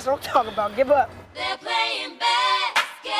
[0.00, 0.74] That's what I'm talking about.
[0.76, 1.10] Give up.
[1.34, 3.12] They're playing basketball.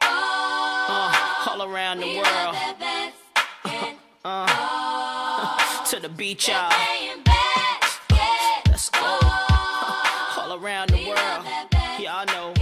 [0.00, 2.26] Uh, all around the We world.
[2.26, 3.12] love that
[3.64, 3.98] basketball.
[4.24, 6.70] Uh, to the beach, y'all.
[6.70, 8.62] Playing basketball.
[8.68, 9.18] Let's go.
[10.38, 11.44] all around the world.
[11.98, 12.54] Y'all know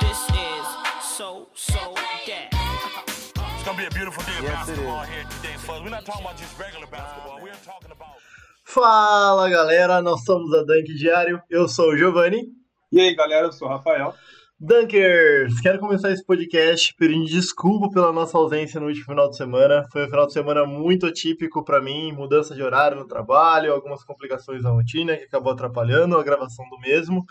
[0.00, 0.66] this is
[1.04, 1.92] so, so
[2.28, 2.48] that.
[3.56, 5.84] It's gonna be a beautiful day of Yes, it basketball here today, folks.
[5.84, 7.40] We're not talking about just regular basketball.
[7.42, 8.16] We're talking about
[8.70, 12.48] Fala galera, nós somos a Dunk Diário, eu sou o Giovanni.
[12.92, 14.14] E aí, galera, eu sou o Rafael.
[14.60, 19.86] Dunkers, quero começar esse podcast pedindo desculpa pela nossa ausência no último final de semana.
[19.90, 24.04] Foi um final de semana muito atípico para mim, mudança de horário no trabalho, algumas
[24.04, 27.24] complicações na rotina que acabou atrapalhando a gravação do mesmo.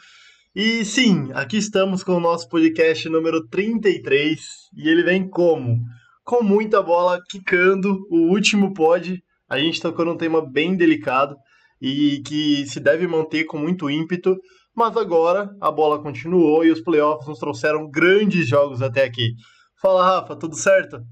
[0.56, 4.40] E sim, aqui estamos com o nosso podcast número 33
[4.76, 5.78] e ele vem como?
[6.24, 9.24] Com muita bola quicando, o último pod.
[9.50, 11.38] A gente tocou num tema bem delicado
[11.82, 14.38] e que se deve manter com muito ímpeto.
[14.76, 19.34] Mas agora a bola continuou e os playoffs nos trouxeram grandes jogos até aqui.
[19.82, 21.04] Fala, Rafa, tudo certo?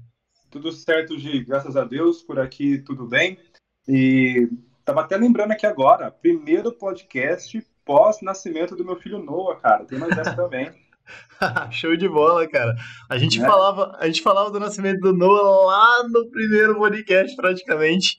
[0.50, 3.38] Tudo certo, Gi, graças a Deus, por aqui tudo bem.
[3.88, 4.48] E
[4.84, 9.84] tava até lembrando aqui agora, primeiro podcast pós-nascimento do meu filho Noah, cara.
[9.84, 10.70] Tem mais essa também.
[11.70, 12.74] Show de bola, cara.
[13.08, 13.46] A gente, Né?
[13.46, 18.16] falava, a gente falava do nascimento do Noah lá no primeiro podcast, praticamente.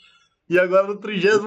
[0.50, 1.42] E agora no 33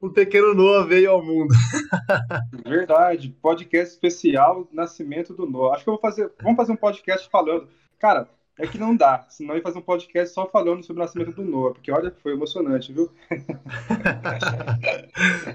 [0.00, 1.52] o pequeno Noah veio ao mundo.
[2.64, 5.74] Verdade, podcast especial Nascimento do Noah.
[5.74, 6.30] Acho que eu vou fazer.
[6.42, 7.68] Vamos fazer um podcast falando.
[7.98, 9.24] Cara, é que não dá.
[9.28, 12.12] Senão eu ia fazer um podcast só falando sobre o nascimento do Noah, porque olha,
[12.22, 13.10] foi emocionante, viu?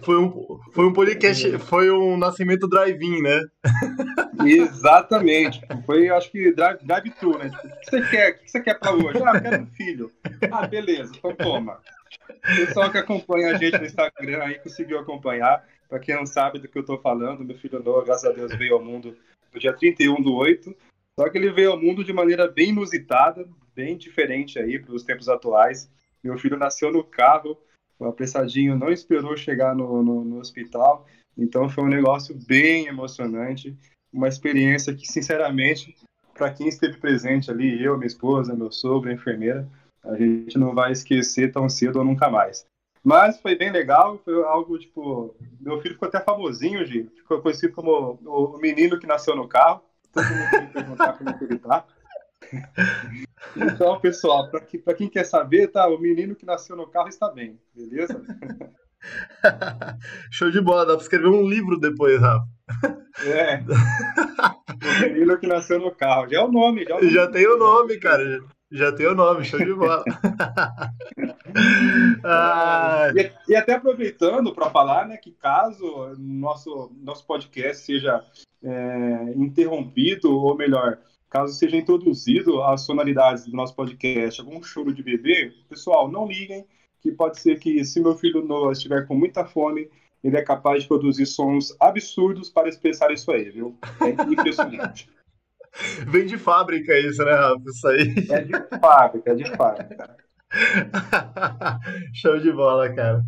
[0.04, 3.40] Foi um, foi um podcast, foi um nascimento drive-in, né?
[4.44, 5.62] Exatamente.
[5.86, 7.50] Foi, acho que drive- drive-thru, né?
[7.50, 8.32] Tipo, o que você quer?
[8.32, 9.22] O que você quer pra hoje?
[9.24, 10.12] Ah, eu quero um filho.
[10.52, 11.80] Ah, beleza, então toma.
[12.28, 15.64] O pessoal que acompanha a gente no Instagram aí conseguiu acompanhar.
[15.88, 18.56] Pra quem não sabe do que eu tô falando, meu filho Noah, graças a Deus,
[18.56, 19.16] veio ao mundo
[19.54, 20.74] no dia 31 do 8.
[21.22, 25.04] Só que ele veio ao mundo de maneira bem inusitada, bem diferente aí para os
[25.04, 25.88] tempos atuais.
[26.24, 27.56] Meu filho nasceu no carro,
[28.00, 31.06] o apressadinho não esperou chegar no, no, no hospital.
[31.38, 33.78] Então foi um negócio bem emocionante
[34.12, 35.96] uma experiência que, sinceramente,
[36.34, 39.70] para quem esteve presente ali, eu, minha esposa, meu sogro, a enfermeira,
[40.04, 42.66] a gente não vai esquecer tão cedo ou nunca mais.
[43.04, 45.36] Mas foi bem legal, foi algo tipo.
[45.60, 49.84] Meu filho ficou até famosinho, Gi, ficou conhecido como o menino que nasceu no carro.
[50.14, 51.86] Todo mundo tem que perguntar como que ele tá.
[53.56, 55.88] Então, pessoal, para que, quem quer saber, tá?
[55.88, 58.22] O menino que nasceu no carro está bem, beleza?
[60.32, 62.46] Show de bola, dá pra escrever um livro depois, Rafa.
[63.26, 63.64] É.
[64.82, 66.30] O menino que nasceu no carro.
[66.30, 67.12] Já é o nome, já, é o nome.
[67.12, 68.42] Já tem o nome, cara.
[68.72, 70.04] Já tem o nome, show de bola.
[72.24, 78.24] Ah, E, e até aproveitando para falar, né, que caso nosso nosso podcast seja
[78.64, 81.00] é, interrompido, ou melhor,
[81.30, 86.66] caso seja introduzido as sonoridades do nosso podcast, algum choro de bebê, pessoal, não liguem,
[87.00, 89.90] que pode ser que se meu filho Noah estiver com muita fome,
[90.24, 93.78] ele é capaz de produzir sons absurdos para expressar isso aí, viu?
[94.02, 95.10] É impressionante.
[96.08, 97.64] vem de fábrica isso, né, Rafa?
[97.66, 98.16] Isso aí.
[98.30, 100.18] É de fábrica, é de fábrica.
[102.14, 103.24] Show de bola, cara.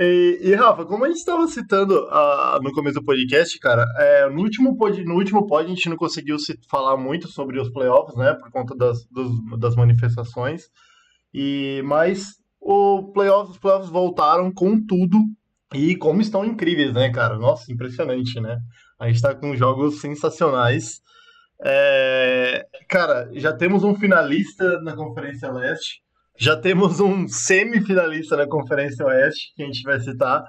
[0.00, 4.28] E, e, Rafa, como a gente estava citando ah, no começo do podcast, cara, é,
[4.30, 7.68] no, último pod, no último pod a gente não conseguiu se falar muito sobre os
[7.68, 10.70] playoffs, né, por conta das, dos- das manifestações,
[11.34, 15.18] e mas o playoffs, os playoffs voltaram com tudo
[15.74, 17.36] e como estão incríveis, né, cara?
[17.36, 18.58] Nossa, impressionante, né?
[19.00, 21.00] A gente tá com jogos sensacionais.
[21.64, 26.02] É, cara, já temos um finalista na Conferência Leste.
[26.40, 30.44] Já temos um semifinalista na Conferência Oeste, que a gente vai citar.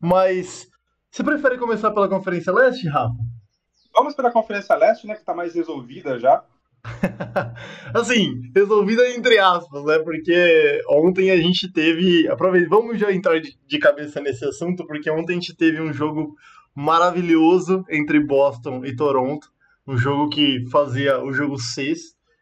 [0.00, 0.68] Mas
[1.10, 3.16] você prefere começar pela Conferência Leste, Rafa?
[3.92, 6.44] Vamos para a Conferência Leste, né, que está mais resolvida já.
[7.92, 9.98] assim, resolvida entre aspas, né?
[9.98, 12.28] Porque ontem a gente teve.
[12.28, 15.92] Aproveita, vamos já entrar de, de cabeça nesse assunto, porque ontem a gente teve um
[15.92, 16.36] jogo
[16.72, 19.48] maravilhoso entre Boston e Toronto.
[19.84, 21.98] Um jogo que fazia o jogo 6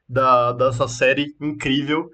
[0.06, 2.10] da, dessa série incrível.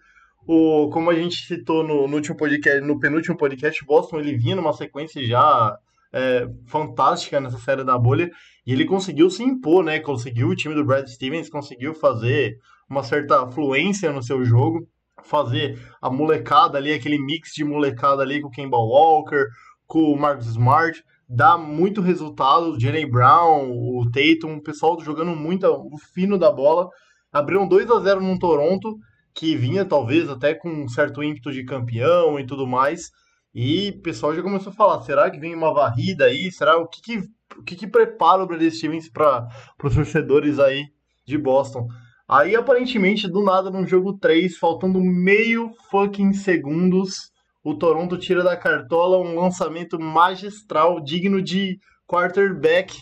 [0.47, 4.57] O, como a gente citou no, no último podcast, no penúltimo podcast, Boston ele vinha
[4.57, 5.79] numa sequência já
[6.13, 8.31] é, fantástica nessa série da bolha
[8.67, 10.01] e ele conseguiu se impor, né?
[10.01, 12.59] Conseguiu o time do Brad Stevens conseguiu fazer
[12.89, 14.87] uma certa fluência no seu jogo,
[15.23, 19.47] fazer a molecada ali, aquele mix de molecada ali com o Kemba Walker,
[19.87, 22.73] com o Marcus Smart, dá muito resultado.
[22.73, 26.89] O Jalen Brown, o Tatum, o pessoal jogando muito o fino da bola.
[27.33, 28.99] Abriram 2 a 0 no Toronto,
[29.35, 33.11] que vinha talvez até com um certo ímpeto de campeão e tudo mais.
[33.55, 36.51] E o pessoal já começou a falar: será que vem uma varrida aí?
[36.53, 37.23] Será o que, que
[37.59, 39.49] o que, que prepara o Brad Stevens para
[39.83, 40.87] os torcedores aí
[41.27, 41.89] de Boston.
[42.29, 47.31] Aí, aparentemente, do nada, no jogo 3, faltando meio fucking segundos,
[47.63, 52.97] o Toronto tira da cartola um lançamento magistral, digno de quarterback.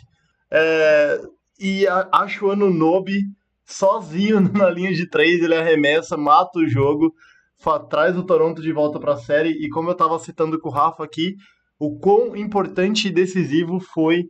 [0.51, 1.21] É,
[1.61, 3.21] e a, acho o Anunobi
[3.69, 7.15] sozinho na linha de três, ele arremessa, mata o jogo,
[7.91, 9.51] traz o Toronto de volta para a série.
[9.51, 11.37] E como eu estava citando com o Rafa aqui,
[11.79, 14.25] o quão importante e decisivo foi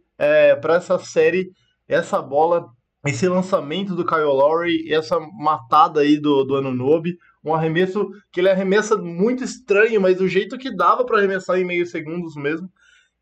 [0.60, 1.50] para essa série
[1.88, 2.66] essa bola,
[3.06, 7.16] esse lançamento do Kyle Lowry, essa matada aí do, do Anunobi.
[7.42, 11.64] Um arremesso que ele arremessa muito estranho, mas do jeito que dava para arremessar em
[11.64, 12.68] meio segundos mesmo.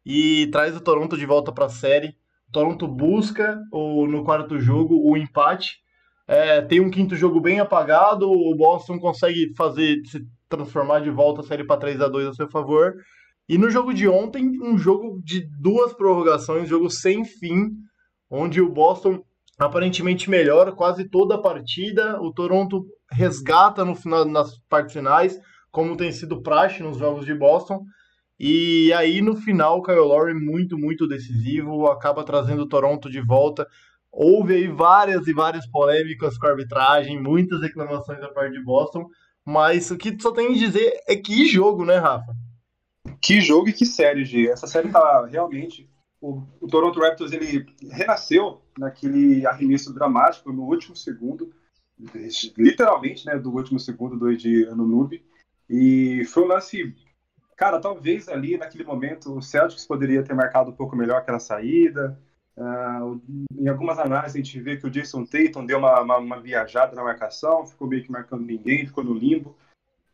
[0.05, 2.17] E traz o Toronto de volta para a série.
[2.51, 5.79] Toronto busca o, no quarto jogo o empate.
[6.29, 8.31] É, tem um quinto jogo bem apagado.
[8.31, 12.35] O Boston consegue fazer se transformar de volta a série para 3 a 2 a
[12.35, 12.95] seu favor.
[13.49, 17.69] E no jogo de ontem, um jogo de duas prorrogações, jogo sem fim,
[18.29, 19.23] onde o Boston
[19.59, 22.21] aparentemente melhora quase toda a partida.
[22.21, 25.39] O Toronto resgata no final, nas partes finais,
[25.71, 27.83] como tem sido praxe nos jogos de Boston.
[28.39, 33.21] E aí no final, o Kyle Lowry muito, muito decisivo, acaba trazendo o Toronto de
[33.21, 33.67] volta.
[34.19, 39.07] Houve aí várias e várias polêmicas com a arbitragem, muitas reclamações da parte de Boston,
[39.45, 42.35] mas o que só tem a dizer é que jogo, né, Rafa?
[43.21, 44.49] Que jogo e que série, G.
[44.49, 45.91] Essa série tá realmente.
[46.19, 51.53] O, o Toronto Raptors ele renasceu naquele arremesso dramático no último segundo,
[52.57, 55.23] literalmente, né, do último segundo do Ed Anunobi.
[55.69, 56.95] E foi um lance.
[57.55, 62.19] Cara, talvez ali naquele momento o Celtics poderia ter marcado um pouco melhor aquela saída.
[62.57, 63.21] Uh,
[63.59, 66.97] em algumas análises a gente vê que o Jason Tatum deu uma, uma, uma viajada
[66.97, 69.55] na marcação, ficou meio que marcando ninguém, ficou no limbo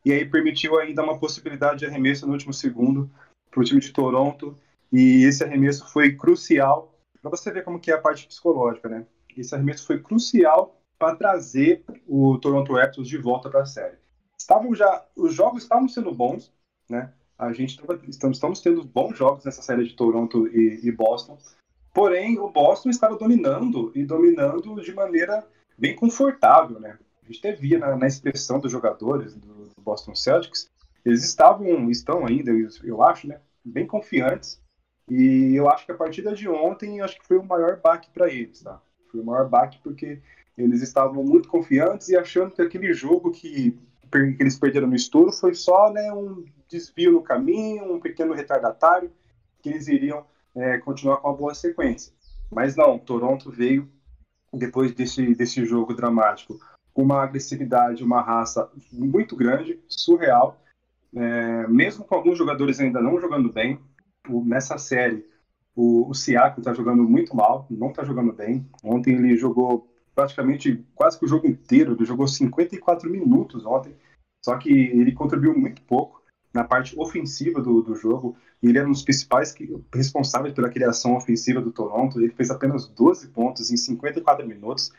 [0.05, 3.11] e aí permitiu ainda uma possibilidade de arremesso no último segundo
[3.51, 4.57] para o time de Toronto,
[4.93, 9.07] e esse arremesso foi crucial, para você ver como que é a parte psicológica, né?
[9.37, 13.97] Esse arremesso foi crucial para trazer o Toronto Raptors de volta para a série.
[14.39, 16.53] Estavam já, os jogos estavam sendo bons,
[16.89, 17.13] né?
[17.39, 21.39] A gente tava, estamos, estamos tendo bons jogos nessa série de Toronto e, e Boston,
[21.93, 25.47] porém o Boston estava dominando e dominando de maneira
[25.77, 26.99] bem confortável, né?
[27.23, 30.71] A gente até via na, na expressão dos jogadores do, do, Boston Celtics,
[31.05, 32.53] eles estavam, estão ainda,
[32.83, 34.61] eu, acho, né, bem confiantes.
[35.09, 38.29] E eu acho que a partida de ontem, acho que foi o maior baque para
[38.29, 38.81] eles, tá?
[39.11, 40.21] Foi o maior baque porque
[40.57, 43.73] eles estavam muito confiantes e achando que aquele jogo que,
[44.11, 49.11] que eles perderam no estouro foi só né, um desvio no caminho, um pequeno retardatário,
[49.61, 52.13] que eles iriam é, continuar com uma boa sequência.
[52.51, 53.89] Mas não, Toronto veio
[54.53, 56.59] depois desse, desse jogo dramático
[56.95, 60.61] uma agressividade, uma raça muito grande, surreal.
[61.15, 63.79] É, mesmo com alguns jogadores ainda não jogando bem,
[64.29, 65.27] o, nessa série,
[65.75, 68.67] o, o Siakam está jogando muito mal, não está jogando bem.
[68.85, 73.97] Ontem ele jogou praticamente quase que o jogo inteiro, ele jogou 54 minutos ontem,
[74.45, 76.22] só que ele contribuiu muito pouco
[76.53, 78.37] na parte ofensiva do, do jogo.
[78.63, 82.21] Ele era um dos principais que, responsáveis pela criação ofensiva do Toronto.
[82.21, 84.93] Ele fez apenas 12 pontos em 54 minutos.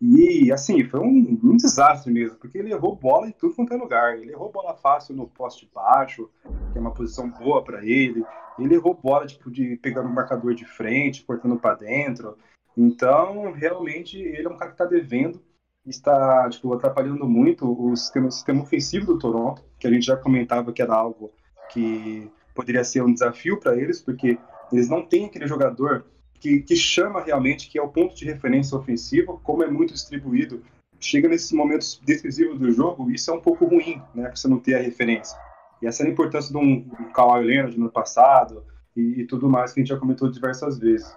[0.00, 3.76] E, assim, foi um, um, desastre mesmo, porque ele errou bola em tudo quanto é
[3.76, 4.16] lugar.
[4.16, 6.30] Ele errou bola fácil no poste baixo,
[6.72, 8.24] que é uma posição boa para ele.
[8.58, 12.38] Ele errou bola, tipo, de pegar no marcador de frente, cortando para dentro.
[12.74, 15.42] Então, realmente, ele é um cara que está devendo,
[15.86, 20.16] está, tipo, atrapalhando muito o sistema, o sistema ofensivo do Toronto, que a gente já
[20.16, 21.32] comentava que era algo
[21.70, 24.38] que poderia ser um desafio para eles, porque
[24.72, 28.76] eles não têm aquele jogador que, que, chama realmente, que é o ponto de referência
[28.76, 30.62] ofensivo, como é muito distribuído,
[30.98, 34.74] chega nesses momentos decisivos do jogo, isso é um pouco ruim, né, você não ter
[34.74, 35.38] a referência.
[35.80, 39.48] E essa é a importância de um, um Kawhi Leonard no passado e, e, tudo
[39.48, 41.16] mais que a gente já comentou diversas vezes.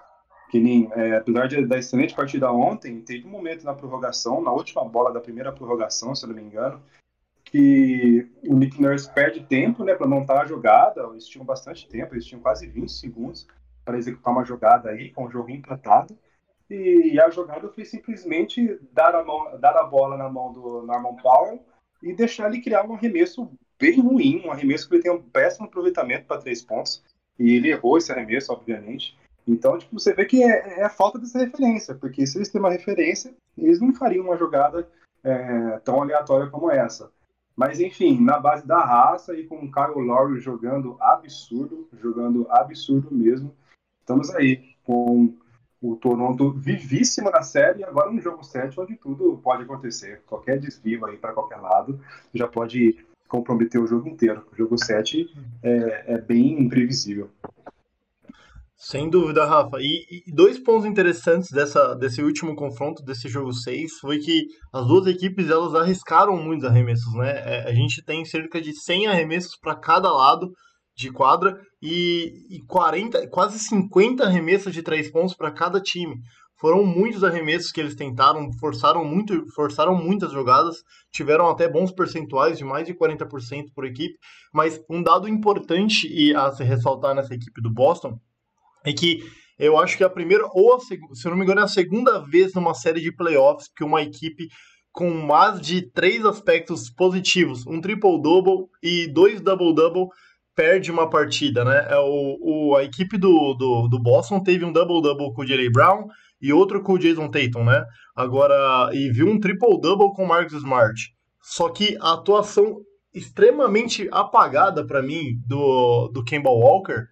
[0.54, 4.54] Que nem, é, apesar de, da excelente partida ontem, teve um momento na prorrogação, na
[4.54, 6.80] última bola da primeira prorrogação, se eu não me engano,
[7.44, 12.14] que o Nick Nurse perde tempo né, para montar a jogada, eles tinham bastante tempo,
[12.14, 13.48] eles tinham quase 20 segundos,
[13.84, 16.16] para executar uma jogada aí com o jogo empatado.
[16.70, 21.16] E a jogada foi simplesmente dar a, mão, dar a bola na mão do Norman
[21.16, 21.66] Powell
[22.04, 25.66] e deixar ele criar um arremesso bem ruim, um arremesso que ele tem um péssimo
[25.66, 27.04] aproveitamento para três pontos.
[27.40, 29.18] E ele errou esse arremesso, obviamente.
[29.48, 32.60] Então, tipo, você vê que é, é a falta dessa referência, porque se eles têm
[32.60, 34.88] uma referência, eles não fariam uma jogada
[35.24, 37.12] é, tão aleatória como essa.
[37.56, 43.14] Mas enfim, na base da raça e com o Kyle Lowry jogando absurdo, jogando absurdo
[43.14, 43.54] mesmo,
[44.00, 45.34] estamos aí com
[45.82, 50.22] o Toronto vivíssimo na série e agora no jogo 7, onde tudo pode acontecer.
[50.26, 52.00] Qualquer desvio aí para qualquer lado
[52.34, 54.46] já pode comprometer o jogo inteiro.
[54.52, 55.30] O jogo 7
[55.62, 57.30] é, é bem imprevisível.
[58.86, 59.78] Sem dúvida, Rafa.
[59.80, 64.86] E, e dois pontos interessantes dessa, desse último confronto, desse jogo 6, foi que as
[64.86, 67.32] duas equipes elas arriscaram muitos arremessos, né?
[67.46, 70.52] É, a gente tem cerca de 100 arremessos para cada lado
[70.98, 76.18] de quadra e, e 40, quase 50 arremessos de três pontos para cada time.
[76.60, 80.76] Foram muitos arremessos que eles tentaram, forçaram muito, forçaram muitas jogadas,
[81.10, 84.16] tiveram até bons percentuais de mais de 40% por equipe,
[84.54, 88.20] mas um dado importante e a se ressaltar nessa equipe do Boston
[88.86, 89.24] é que
[89.58, 92.20] eu acho que a primeira, ou a, se eu não me engano, é a segunda
[92.20, 94.48] vez numa série de playoffs que uma equipe
[94.92, 100.08] com mais de três aspectos positivos, um triple-double e dois double-double,
[100.56, 101.88] perde uma partida, né?
[101.90, 105.72] É o, o, a equipe do, do, do Boston teve um double-double com o Jalen
[105.72, 106.08] Brown
[106.40, 107.84] e outro com o Jason Tatum, né?
[108.16, 110.94] Agora, e viu um triple-double com o Marcus Smart.
[111.42, 112.82] Só que a atuação
[113.14, 117.06] extremamente apagada para mim do, do Kemba Walker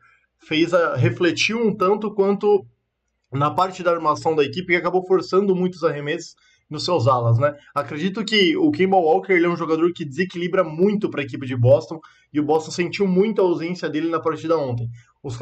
[0.43, 2.65] fez a, refletir um tanto quanto
[3.31, 6.35] na parte da armação da equipe que acabou forçando muitos arremessos
[6.69, 7.53] nos seus alas, né?
[7.75, 11.45] Acredito que o Kemba Walker ele é um jogador que desequilibra muito para a equipe
[11.45, 11.99] de Boston
[12.33, 14.89] e o Boston sentiu muita ausência dele na partida ontem.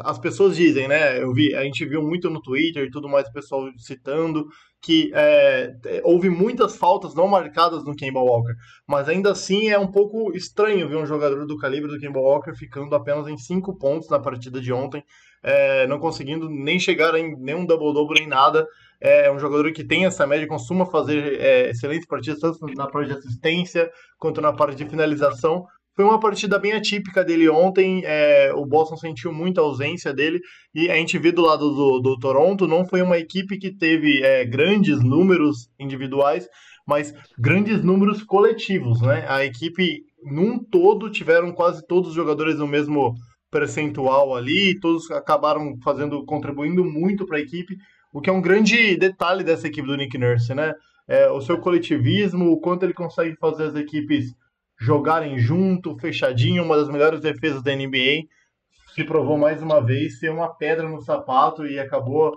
[0.04, 1.22] As pessoas dizem, né?
[1.22, 4.46] Eu vi, a gente viu muito no Twitter e tudo mais, o pessoal citando
[4.82, 8.54] que é, houve muitas faltas não marcadas no Kemba Walker,
[8.86, 12.54] mas ainda assim é um pouco estranho ver um jogador do calibre do Kemba Walker
[12.54, 15.04] ficando apenas em cinco pontos na partida de ontem,
[15.42, 18.66] é, não conseguindo nem chegar em nenhum double-double nem nada
[19.00, 23.08] é um jogador que tem essa média, costuma fazer é, excelentes partidas, tanto na parte
[23.08, 25.64] de assistência quanto na parte de finalização.
[25.96, 30.40] Foi uma partida bem atípica dele ontem, é, o Boston sentiu muita ausência dele,
[30.74, 34.22] e a gente vê do lado do, do Toronto, não foi uma equipe que teve
[34.22, 36.48] é, grandes números individuais,
[36.86, 39.24] mas grandes números coletivos, né?
[39.28, 43.14] A equipe, num todo, tiveram quase todos os jogadores no mesmo
[43.50, 47.76] percentual ali, todos acabaram fazendo, contribuindo muito para a equipe,
[48.12, 50.72] o que é um grande detalhe dessa equipe do Nick Nurse, né?
[51.08, 54.32] É, o seu coletivismo, o quanto ele consegue fazer as equipes
[54.80, 58.26] jogarem junto, fechadinho, uma das melhores defesas da NBA,
[58.94, 62.36] se provou mais uma vez ser uma pedra no sapato e acabou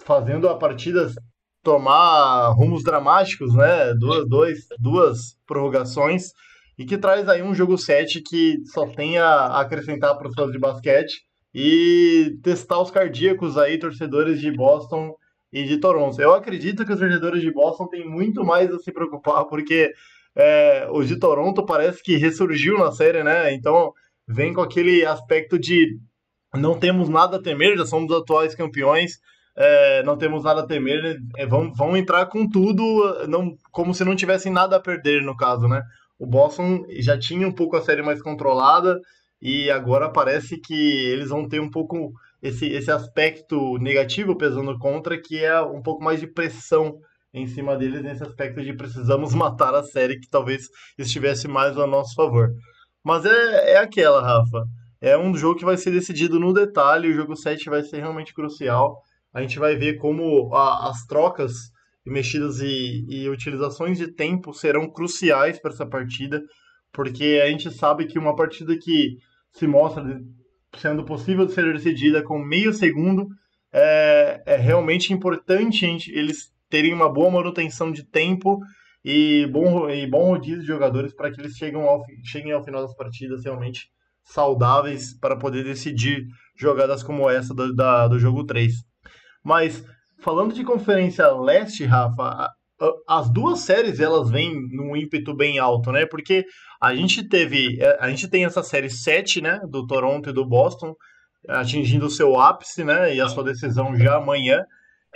[0.00, 1.10] fazendo a partida
[1.62, 3.94] tomar rumos dramáticos, né?
[3.94, 6.32] Duas, dois, duas prorrogações
[6.76, 10.52] e que traz aí um jogo 7 que só tem a acrescentar para os fãs
[10.52, 11.22] de basquete
[11.54, 15.14] e testar os cardíacos aí, torcedores de Boston
[15.52, 16.20] e de Toronto.
[16.20, 19.92] Eu acredito que os torcedores de Boston têm muito mais a se preocupar, porque
[20.38, 23.52] é, o de Toronto parece que ressurgiu na série, né?
[23.52, 23.92] Então
[24.26, 25.98] vem com aquele aspecto de
[26.54, 29.18] não temos nada a temer, já somos atuais campeões,
[29.56, 34.04] é, não temos nada a temer, é, vão, vão entrar com tudo, não, como se
[34.04, 35.82] não tivessem nada a perder, no caso, né?
[36.18, 39.00] O Boston já tinha um pouco a série mais controlada,
[39.42, 45.20] e agora parece que eles vão ter um pouco esse, esse aspecto negativo pesando contra,
[45.20, 46.98] que é um pouco mais de pressão
[47.38, 50.68] em cima deles nesse aspecto de precisamos matar a série que talvez
[50.98, 52.50] estivesse mais a nosso favor.
[53.04, 54.64] Mas é, é aquela, Rafa.
[55.00, 58.34] É um jogo que vai ser decidido no detalhe, o jogo 7 vai ser realmente
[58.34, 59.00] crucial.
[59.32, 61.52] A gente vai ver como a, as trocas,
[62.04, 66.42] mexidas e, e utilizações de tempo serão cruciais para essa partida,
[66.92, 69.16] porque a gente sabe que uma partida que
[69.52, 70.02] se mostra
[70.76, 73.28] sendo possível de ser decidida com meio segundo,
[73.72, 78.58] é, é realmente importante eles terem uma boa manutenção de tempo
[79.04, 82.82] e bom, e bom rodízio de jogadores para que eles cheguem ao, cheguem ao final
[82.82, 83.88] das partidas realmente
[84.22, 88.72] saudáveis para poder decidir jogadas como essa do, da, do jogo 3.
[89.42, 89.82] Mas,
[90.20, 92.50] falando de Conferência Leste, Rafa,
[93.08, 96.06] as duas séries elas vêm num ímpeto bem alto, né?
[96.06, 96.44] Porque
[96.80, 100.46] a gente teve, é, a gente tem essa série 7, né, do Toronto e do
[100.46, 100.94] Boston,
[101.48, 104.62] atingindo o seu ápice, né, e a sua decisão já amanhã.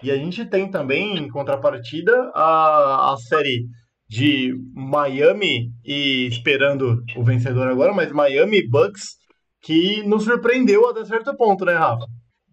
[0.02, 3.66] E a gente tem também, em contrapartida, a, a série
[4.08, 9.16] de Miami e esperando o vencedor agora, mas Miami Bucks,
[9.60, 12.06] que nos surpreendeu até certo ponto, né, Rafa?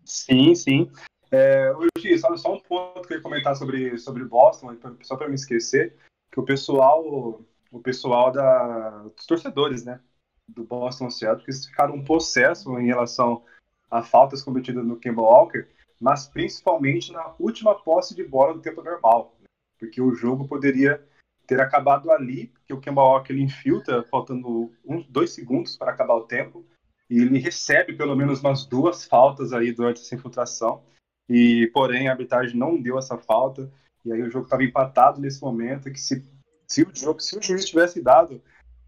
[0.05, 0.89] Sim, sim.
[1.31, 5.27] É, hoje, só, só um ponto que eu ia comentar sobre, sobre Boston, só para
[5.27, 5.95] me esquecer,
[6.31, 9.99] que o pessoal, o pessoal da, dos torcedores, né,
[10.47, 13.43] do Boston Celtics ficaram um possesso em relação
[13.91, 15.67] a faltas cometidas no Kemba Walker,
[15.99, 19.45] mas principalmente na última posse de bola do tempo normal, né,
[19.77, 21.03] porque o jogo poderia
[21.45, 26.13] ter acabado ali, porque o Kemba Walker ele infiltra faltando uns dois segundos para acabar
[26.15, 26.65] o tempo,
[27.09, 30.83] e ele recebe pelo menos umas duas faltas aí durante essa infiltração
[31.27, 33.71] e porém a arbitragem não deu essa falta
[34.05, 36.23] e aí o jogo estava empatado nesse momento que se,
[36.67, 38.41] se o jogo se o juiz tivesse dado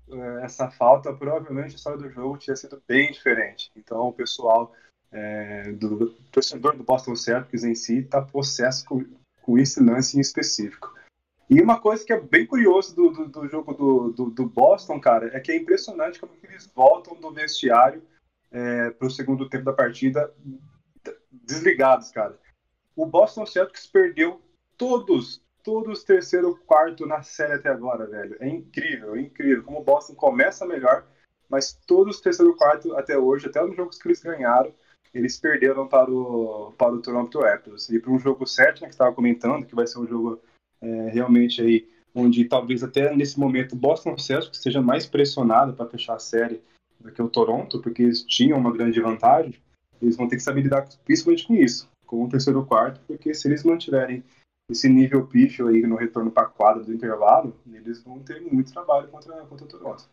[0.08, 3.72] uh, essa falta provavelmente a história do jogo teria sido bem diferente.
[3.75, 4.72] Então o pessoal
[5.12, 9.06] é, do torcedor do Boston Celtics em si está possesso com,
[9.41, 10.94] com esse lance em específico.
[11.50, 15.36] E uma coisa que é bem curioso do, do, do jogo do, do, Boston, cara,
[15.36, 18.01] é que é impressionante como eles voltam do vestiário
[18.50, 20.34] é, para o segundo tempo da partida
[21.30, 22.39] desligados, cara.
[22.96, 24.41] O Boston Celtics perdeu
[24.77, 28.38] todos, todos terceiro quarto na série até agora, velho.
[28.39, 29.63] É incrível, é incrível.
[29.63, 31.06] Como o Boston começa melhor,
[31.50, 34.74] mas todos os terceiro quarto até hoje, até nos jogos que eles ganharam,
[35.13, 37.89] eles perderam para o, para o Toronto Raptors.
[37.89, 40.39] E para um jogo 7, né, que estava comentando, que vai ser um jogo
[40.82, 45.89] é, realmente aí, onde talvez até nesse momento o Boston Celtics seja mais pressionado para
[45.89, 46.62] fechar a série
[47.00, 49.56] do que o Toronto, porque eles tinham uma grande vantagem,
[50.01, 53.48] eles vão ter que saber lidar principalmente com isso, com o terceiro quarto, porque se
[53.48, 54.24] eles mantiverem
[54.71, 59.07] esse nível pífio aí no retorno para quadra do intervalo, eles vão ter muito trabalho
[59.07, 60.03] contra, contra o Toronto.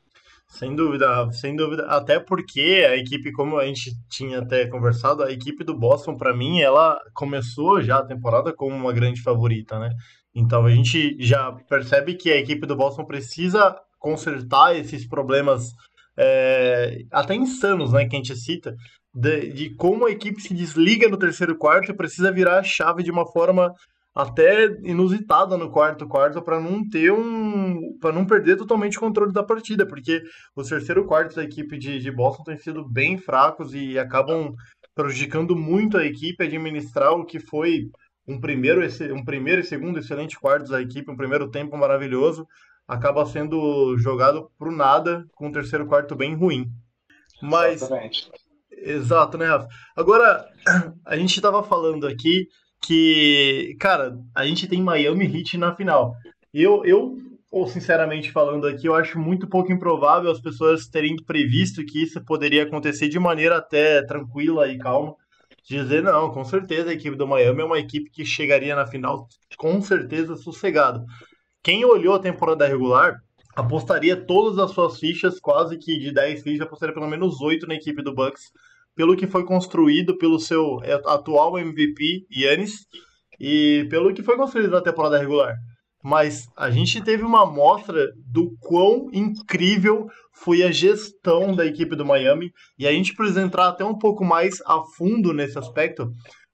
[0.48, 1.86] Sem dúvida, sem dúvida.
[1.86, 6.34] Até porque a equipe, como a gente tinha até conversado, a equipe do Boston, para
[6.34, 9.90] mim, ela começou já a temporada como uma grande favorita, né?
[10.34, 15.72] Então a gente já percebe que a equipe do Boston precisa consertar esses problemas
[16.16, 18.74] é, até insanos, né, que a gente cita,
[19.14, 23.02] de, de, como a equipe se desliga no terceiro quarto e precisa virar a chave
[23.02, 23.72] de uma forma
[24.18, 29.32] até inusitada no quarto quarto para não ter um para não perder totalmente o controle
[29.32, 30.20] da partida porque
[30.56, 34.52] os terceiro quarto da equipe de, de Boston têm sido bem fracos e acabam
[34.92, 37.84] prejudicando muito a equipe administrar o que foi
[38.26, 38.82] um primeiro,
[39.14, 42.44] um primeiro e segundo excelente quartos da equipe, um primeiro tempo maravilhoso,
[42.88, 46.66] acaba sendo jogado pro nada com um terceiro quarto bem ruim.
[47.40, 47.82] Mas.
[47.82, 48.30] Exatamente.
[48.70, 49.68] Exato, né, Rafa?
[49.96, 50.44] Agora,
[51.06, 52.46] a gente estava falando aqui
[52.80, 56.14] que, cara, a gente tem Miami Heat na final.
[56.52, 57.16] Eu, eu,
[57.50, 62.24] ou sinceramente falando aqui, eu acho muito pouco improvável as pessoas terem previsto que isso
[62.24, 65.14] poderia acontecer de maneira até tranquila e calma
[65.68, 69.28] dizer, não, com certeza a equipe do Miami é uma equipe que chegaria na final
[69.56, 71.04] com certeza sossegado.
[71.62, 73.20] Quem olhou a temporada regular
[73.54, 77.74] apostaria todas as suas fichas, quase que de 10 fichas, apostaria pelo menos 8 na
[77.74, 78.52] equipe do Bucks,
[78.98, 82.80] pelo que foi construído pelo seu atual MVP, Yannis,
[83.38, 85.54] e pelo que foi construído na temporada regular
[86.02, 92.06] mas a gente teve uma amostra do quão incrível foi a gestão da equipe do
[92.06, 96.08] Miami e a gente precisa entrar até um pouco mais a fundo nesse aspecto,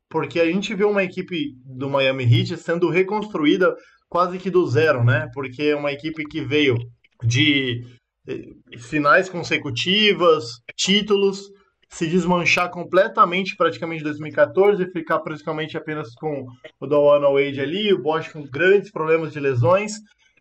[0.09, 3.75] porque a gente vê uma equipe do Miami Heat sendo reconstruída
[4.09, 5.29] quase que do zero, né?
[5.35, 6.77] Porque é uma equipe que veio
[7.23, 7.83] de
[8.27, 10.45] eh, finais consecutivas,
[10.77, 11.43] títulos,
[11.95, 16.45] se desmanchar completamente praticamente em 2014, ficar praticamente apenas com
[16.81, 19.93] o Dawana Wade ali, o Bosch com grandes problemas de lesões.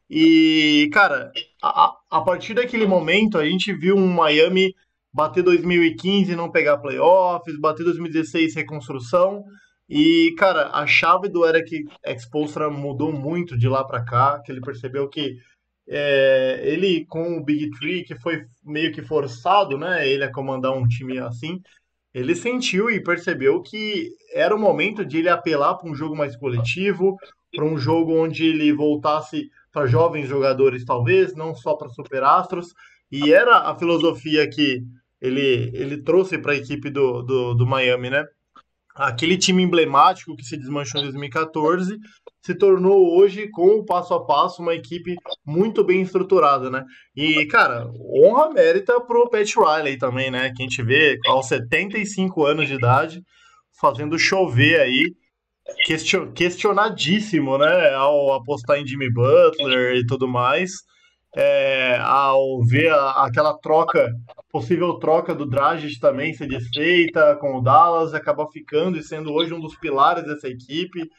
[0.09, 4.73] E, cara, a, a partir daquele momento a gente viu um Miami
[5.13, 9.43] bater 2015 e não pegar playoffs, bater 2016 reconstrução.
[9.87, 14.59] E, cara, a chave do Eric Expulstra mudou muito de lá para cá, que ele
[14.59, 15.37] percebeu que
[15.87, 20.07] é, ele com o Big Tree, que foi meio que forçado, né?
[20.07, 21.61] Ele a comandar um time assim,
[22.13, 26.35] ele sentiu e percebeu que era o momento de ele apelar para um jogo mais
[26.35, 27.17] coletivo,
[27.51, 32.73] para um jogo onde ele voltasse para jovens jogadores, talvez, não só para superastros.
[33.11, 34.83] E era a filosofia que
[35.19, 38.23] ele, ele trouxe para a equipe do, do, do Miami, né?
[38.95, 41.97] Aquele time emblemático que se desmanchou em 2014
[42.45, 46.83] se tornou hoje, com o passo a passo, uma equipe muito bem estruturada, né?
[47.15, 50.51] E, cara, honra mérita pro Pat Riley também, né?
[50.53, 53.23] Que a gente vê aos 75 anos de idade
[53.79, 55.15] fazendo chover aí,
[55.85, 57.93] question, questionadíssimo, né?
[57.93, 60.71] Ao apostar em Jimmy Butler e tudo mais.
[61.35, 64.11] É, ao ver a, aquela troca,
[64.51, 69.53] possível troca do Dragic também ser desfeita com o Dallas, acaba ficando e sendo hoje
[69.53, 71.09] um dos pilares dessa equipe.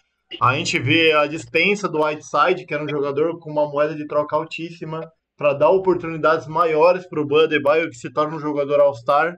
[0.41, 4.07] A gente vê a dispensa do Whiteside, que era um jogador com uma moeda de
[4.07, 5.01] troca altíssima,
[5.37, 9.37] para dar oportunidades maiores para o Bud que se torna um jogador All-Star.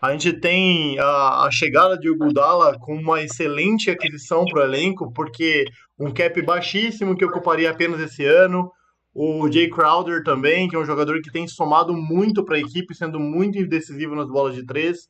[0.00, 5.10] A gente tem a, a chegada de Ugudala com uma excelente aquisição para o elenco,
[5.12, 5.64] porque
[5.98, 8.70] um cap baixíssimo que ocuparia apenas esse ano.
[9.14, 12.94] O Jay Crowder também, que é um jogador que tem somado muito para a equipe,
[12.94, 15.08] sendo muito decisivo nas bolas de três.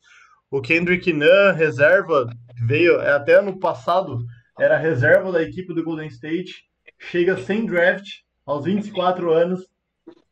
[0.48, 2.28] O Kendrick Nunn, reserva,
[2.64, 4.18] veio é, até ano passado,
[4.58, 6.64] era reserva da equipe do Golden State,
[6.98, 8.06] chega sem draft
[8.44, 9.66] aos 24 anos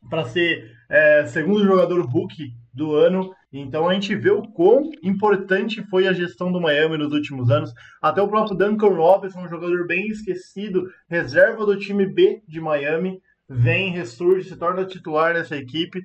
[0.09, 3.31] para ser é, segundo jogador Hulk do ano.
[3.51, 7.71] Então a gente vê o quão importante foi a gestão do Miami nos últimos anos.
[8.01, 13.21] Até o próprio Duncan Robinson, um jogador bem esquecido, reserva do time B de Miami,
[13.47, 16.03] vem, ressurge, se torna titular nessa equipe.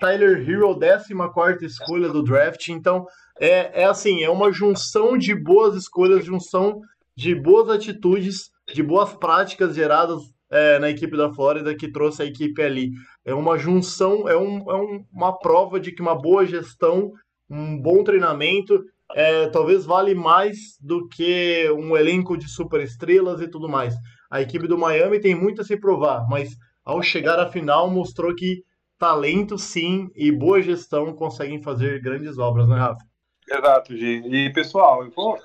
[0.00, 2.68] Tyler Hero, 14 escolha do draft.
[2.68, 3.04] Então,
[3.40, 6.80] é, é assim, é uma junção de boas escolhas, junção
[7.18, 12.24] de boas atitudes, de boas práticas geradas é, na equipe da Flórida que trouxe a
[12.24, 12.92] equipe ali.
[13.24, 17.10] É uma junção, é, um, é um, uma prova de que uma boa gestão,
[17.50, 18.80] um bom treinamento,
[19.16, 23.96] é, talvez vale mais do que um elenco de superestrelas e tudo mais.
[24.30, 26.50] A equipe do Miami tem muito a se provar, mas
[26.84, 28.62] ao chegar à final mostrou que
[28.96, 33.04] talento sim e boa gestão conseguem fazer grandes obras, né, Rafa?
[33.50, 34.22] Exato, Gi.
[34.24, 35.36] E pessoal, eu, vou,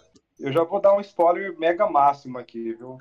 [0.43, 2.97] eu já vou dar um spoiler mega máximo aqui, viu?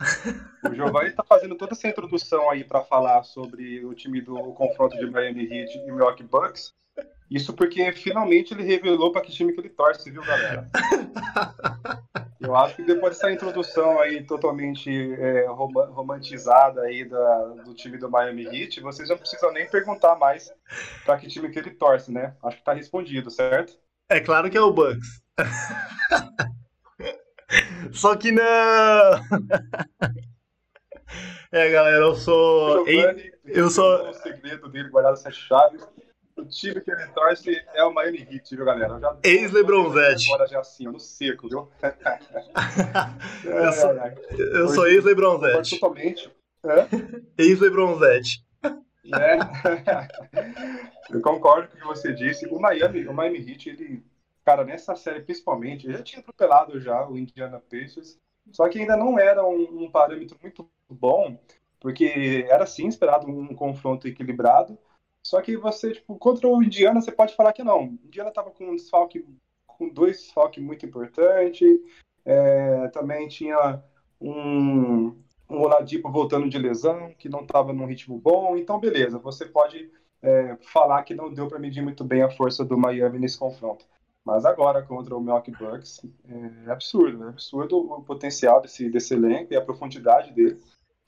[0.65, 4.97] O Giovanni tá fazendo toda essa introdução aí para falar sobre o time do confronto
[4.97, 6.73] de Miami Heat e Milwaukee Bucks.
[7.29, 10.69] Isso porque finalmente ele revelou para que time que ele torce, viu, galera?
[12.39, 17.99] Eu acho que depois dessa introdução aí totalmente é, rom- romantizada aí da, do time
[17.99, 20.53] do Miami Heat, vocês não precisam nem perguntar mais
[21.05, 22.37] para que time que ele torce, né?
[22.43, 23.73] Acho que tá respondido, certo?
[24.09, 25.23] É claro que é o Bucks.
[27.93, 28.43] Só que não.
[31.55, 32.83] É, galera, eu sou.
[32.83, 35.87] O Giovanni eu sou- o segredo dele guardado sete chaves.
[36.35, 38.95] O time que ele torce é o Miami Heat, viu, galera?
[38.95, 40.33] Eu já- Ex-LeBronzete.
[40.33, 41.69] Agora já assim, ó, no seco, viu?
[43.45, 43.91] Eu sou-
[44.39, 45.79] Eu sou ex-Lebronzete.
[45.79, 46.31] totalmente.
[46.65, 46.87] É?
[47.37, 48.43] Ex-Lebronzete.
[49.05, 49.39] né?
[51.11, 52.47] Eu concordo com o que você disse.
[52.47, 54.03] O Miami, o Miami Heat, ele,
[54.45, 58.19] cara, nessa série principalmente, ele já tinha atropelado já o Indiana Pacers,
[58.51, 61.39] só que ainda não era um, um parâmetro muito bom,
[61.81, 64.79] porque era sim esperado um confronto equilibrado.
[65.23, 67.85] Só que você, tipo, contra o Indiana, você pode falar que não.
[67.85, 69.25] O Indiana tava com um desfalque,
[69.67, 71.69] com dois desfalques muito importantes.
[72.25, 73.83] É, também tinha
[74.21, 75.17] um,
[75.49, 78.57] um Oladipo voltando de lesão, que não estava num ritmo bom.
[78.57, 82.65] Então, beleza, você pode é, falar que não deu para medir muito bem a força
[82.65, 83.87] do Miami nesse confronto.
[84.25, 86.01] Mas agora, contra o Milwaukee Bucks,
[86.67, 90.61] é absurdo, é absurdo o potencial desse, desse elenco e a profundidade dele.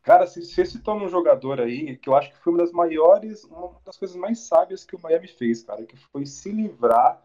[0.03, 3.44] Cara, se você citou um jogador aí, que eu acho que foi uma das maiores,
[3.44, 7.22] uma das coisas mais sábias que o Miami fez, cara, que foi se livrar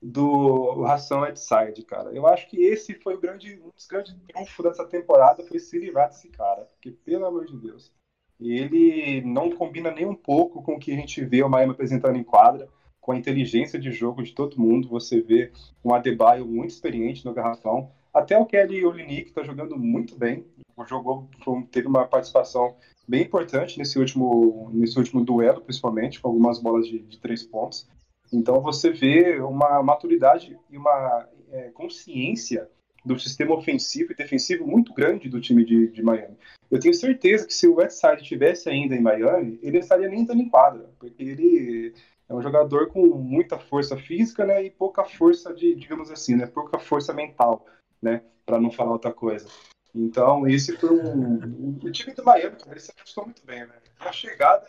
[0.00, 2.10] do Ração Whiteside, cara.
[2.12, 5.78] Eu acho que esse foi o grande, um dos grandes trunfos dessa temporada, foi se
[5.78, 6.68] livrar desse cara.
[6.72, 7.92] Porque, pelo amor de Deus,
[8.40, 12.16] ele não combina nem um pouco com o que a gente vê o Miami apresentando
[12.16, 12.68] em quadra,
[13.02, 14.88] com a inteligência de jogo de todo mundo.
[14.88, 15.50] Você vê
[15.84, 17.90] um Adebayo muito experiente no garrafão.
[18.14, 20.46] Até o Kelly Olynyk está jogando muito bem.
[20.88, 22.74] Jogou, foi- teve uma participação
[23.06, 27.86] bem importante nesse último, nesse último duelo, principalmente, com algumas bolas de, de três pontos.
[28.32, 32.68] Então você vê uma maturidade e uma é, consciência
[33.04, 36.36] do sistema ofensivo e defensivo muito grande do time de, de Miami.
[36.70, 40.40] Eu tenho certeza que se o Whiteside estivesse ainda em Miami, ele estaria nem entrando
[40.40, 41.92] em quadra, porque ele
[42.32, 46.46] é um jogador com muita força física, né, e pouca força de, digamos assim, né,
[46.46, 47.66] pouca força mental,
[48.00, 49.46] né, para não falar outra coisa.
[49.94, 53.74] Então, esse foi um, o time do Miami, ele se ajustou muito bem, né?
[54.00, 54.66] A chegada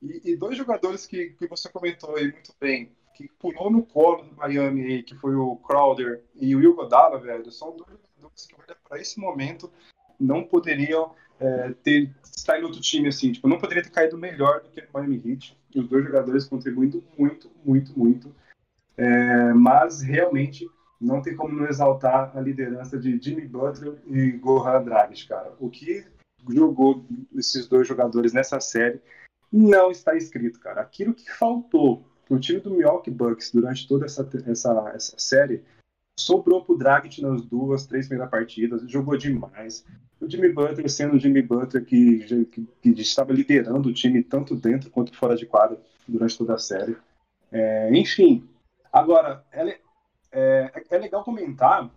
[0.00, 4.22] e, e dois jogadores que, que você comentou aí muito bem, que pulou no colo
[4.22, 8.46] do Miami aí, que foi o Crowder e o Will Godala, velho, são dois jogadores
[8.46, 9.72] que, olha, para esse momento,
[10.20, 14.60] não poderiam é, ter estar em outro time assim, tipo, não poderia ter caído melhor
[14.62, 15.56] do que no Miami Heat.
[15.74, 18.34] E os dois jogadores contribuindo muito, muito, muito.
[18.96, 20.68] É, mas realmente
[21.00, 25.54] não tem como não exaltar a liderança de Jimmy Butler e Goran Dragic, cara.
[25.58, 26.04] O que
[26.48, 29.00] jogou esses dois jogadores nessa série
[29.50, 30.80] não está escrito, cara.
[30.80, 35.64] Aquilo que faltou pro time do Milwaukee Bucks durante toda essa, essa, essa série
[36.18, 39.84] sobrou pro Dragic nas duas, três primeiras partidas, jogou demais.
[40.20, 44.54] O Jimmy Butler sendo o Jimmy Butler que, que, que estava liderando o time tanto
[44.54, 46.96] dentro quanto fora de quadra durante toda a série.
[47.50, 48.48] É, enfim,
[48.92, 49.78] agora, é,
[50.30, 51.90] é, é legal comentar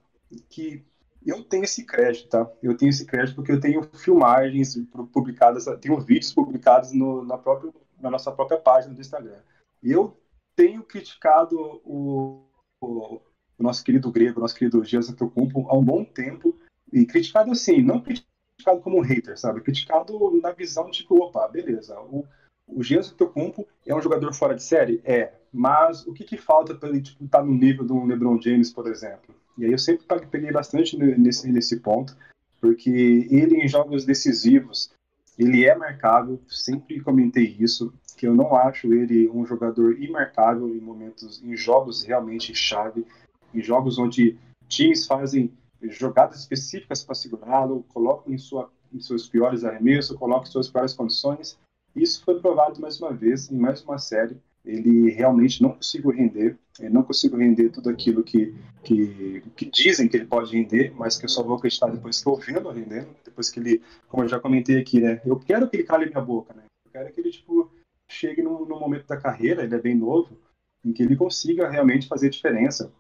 [0.50, 0.84] que
[1.26, 2.50] eu tenho esse crédito, tá?
[2.62, 4.78] Eu tenho esse crédito porque eu tenho filmagens
[5.12, 9.40] publicadas, tenho vídeos publicados no, na, própria, na nossa própria página do Instagram.
[9.82, 10.18] Eu
[10.56, 12.46] tenho criticado o,
[12.82, 13.22] o,
[13.58, 16.58] o nosso querido grego, o nosso querido Giannis Antetokounmpo há um bom tempo
[16.94, 19.62] e criticado assim, não criticado como um hater, sabe?
[19.62, 22.24] Criticado na visão tipo, opa, beleza, o,
[22.68, 25.02] o Giannis Antetokounmpo é um jogador fora de série?
[25.04, 28.72] É, mas o que, que falta para ele tipo, estar no nível do LeBron James,
[28.72, 29.34] por exemplo?
[29.58, 32.16] E aí eu sempre peguei bastante nesse, nesse ponto,
[32.62, 34.92] porque ele em jogos decisivos,
[35.38, 40.80] ele é marcável, sempre comentei isso, que eu não acho ele um jogador imarcável em
[40.80, 43.06] momentos, em jogos realmente chave,
[43.54, 45.52] em jogos onde times fazem
[45.90, 50.94] jogadas específicas para segurá-lo, colocam em, sua, em seus piores arremessos, colocam em suas piores
[50.94, 51.58] condições.
[51.96, 54.38] Isso foi provado mais uma vez em mais uma série.
[54.66, 56.58] Ele realmente não conseguiu render,
[56.90, 61.26] não conseguiu render tudo aquilo que, que, que dizem que ele pode render, mas que
[61.26, 64.40] eu só vou acreditar depois que eu vendo rendendo, depois que ele, como eu já
[64.40, 65.22] comentei aqui, né?
[65.26, 66.64] Eu quero que ele cale minha boca, né?
[66.86, 67.70] Eu quero que ele, tipo,
[68.10, 70.38] chegue no, no momento da carreira, ele é bem novo,
[70.86, 72.92] em que ele consiga realmente fazer diferença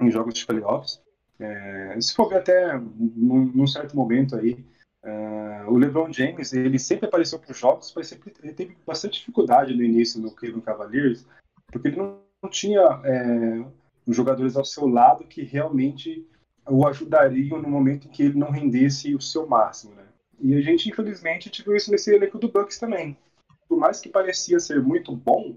[0.00, 1.00] em jogos de playoffs.
[1.38, 4.64] É, se for ver até num, num certo momento aí,
[5.06, 9.20] Uh, o LeBron James, ele sempre apareceu para os jogos, mas sempre, ele teve bastante
[9.20, 11.24] dificuldade no início no Cleveland Cavaliers,
[11.68, 13.64] porque ele não, não tinha é,
[14.08, 16.26] jogadores ao seu lado que realmente
[16.68, 20.06] o ajudariam no momento em que ele não rendesse o seu máximo, né?
[20.40, 23.16] E a gente, infelizmente, tive isso nesse elenco do Bucks também.
[23.68, 25.56] Por mais que parecia ser muito bom,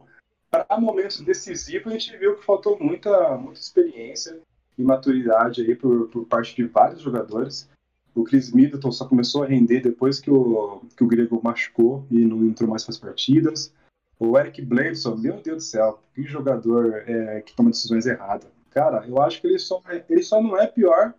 [0.52, 4.39] para momentos decisivos a gente viu que faltou muita, muita experiência
[4.80, 7.70] e maturidade aí por, por parte de vários jogadores.
[8.15, 12.26] O Chris Middleton só começou a render depois que o, que o Grego machucou e
[12.26, 13.74] não entrou mais para as partidas.
[14.18, 18.50] O Eric Bledsoe, meu Deus do céu, que jogador é, que toma decisões erradas.
[18.72, 21.13] Cara, eu acho que ele só, ele só não é pior,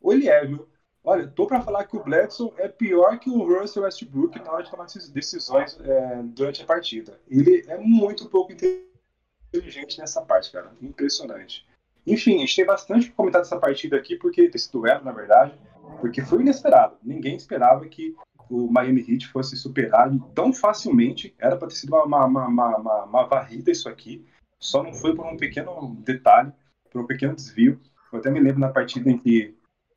[0.00, 0.66] ou ele é, viu?
[1.04, 4.64] Olha, tô para falar que o Bledsoe é pior que o Russell Westbrook na hora
[4.64, 7.18] de tomar decisões é, durante a partida.
[7.28, 10.72] Ele é muito pouco inteligente nessa parte, cara.
[10.82, 11.64] Impressionante.
[12.06, 15.54] Enfim, a gente tem bastante que comentar dessa partida aqui, porque desse duelo, na verdade
[16.00, 16.96] porque foi inesperado.
[17.02, 18.14] Ninguém esperava que
[18.48, 21.34] o Miami Heat fosse superado tão facilmente.
[21.38, 24.24] Era para ter sido uma, uma, uma, uma, uma varrida isso aqui.
[24.58, 26.52] Só não foi por um pequeno detalhe,
[26.90, 27.80] por um pequeno desvio.
[28.12, 29.54] Eu até me lembro na partida em que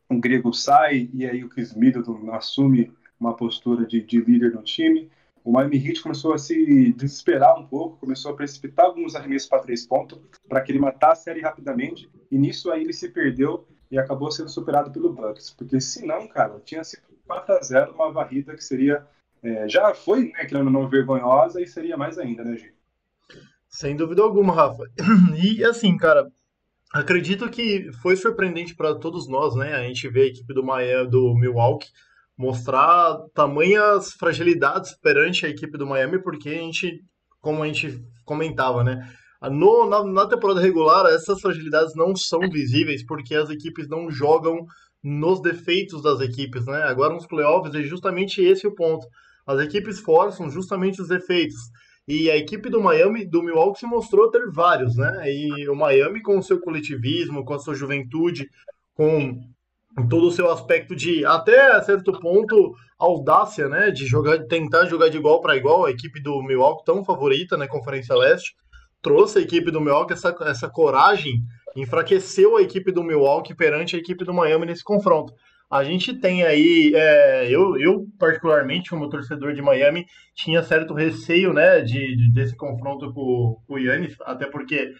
[0.09, 4.63] um grego sai e aí o Chris Middleton assume uma postura de, de líder no
[4.63, 5.09] time.
[5.49, 9.63] O Miami Heat começou a se desesperar um pouco, começou a precipitar alguns arremessos para
[9.63, 13.67] três pontos, para que ele matasse a série rapidamente, e nisso aí ele se perdeu
[13.89, 15.49] e acabou sendo superado pelo Bucks.
[15.49, 19.03] Porque se não, cara, tinha sido 4 a 0 uma varrida que seria.
[19.41, 22.71] É, já foi, né, querendo não, vergonhosa e seria mais ainda, né, Gi?
[23.67, 24.83] Sem dúvida alguma, Rafa.
[25.43, 26.31] E assim, cara,
[26.93, 29.73] acredito que foi surpreendente para todos nós, né?
[29.73, 31.89] A gente vê a equipe do Miami, do Milwaukee
[32.39, 37.03] mostrar tamanhas fragilidades perante a equipe do Miami, porque a gente,
[37.41, 39.11] como a gente comentava, né?
[39.51, 44.65] No, na, na, temporada regular, essas fragilidades não são visíveis porque as equipes não jogam
[45.03, 46.83] nos defeitos das equipes, né?
[46.83, 49.05] Agora nos playoffs é justamente esse o ponto.
[49.45, 51.59] As equipes forçam justamente os defeitos.
[52.07, 55.23] E a equipe do Miami, do Milwaukee, se mostrou ter vários, né?
[55.25, 58.47] E o Miami, com o seu coletivismo, com a sua juventude,
[58.93, 59.37] com
[60.07, 63.91] todo o seu aspecto de, até certo ponto, audácia, né?
[63.91, 67.57] De jogar, de tentar jogar de igual para igual, a equipe do Milwaukee tão favorita
[67.57, 68.53] na Conferência Leste
[69.01, 71.41] trouxe a equipe do Milwaukee essa, essa coragem,
[71.75, 75.33] enfraqueceu a equipe do Milwaukee perante a equipe do Miami nesse confronto.
[75.71, 81.53] A gente tem aí, é, eu, eu particularmente, como torcedor de Miami, tinha certo receio
[81.53, 84.91] né, de, de desse confronto com, com o Yannis, até porque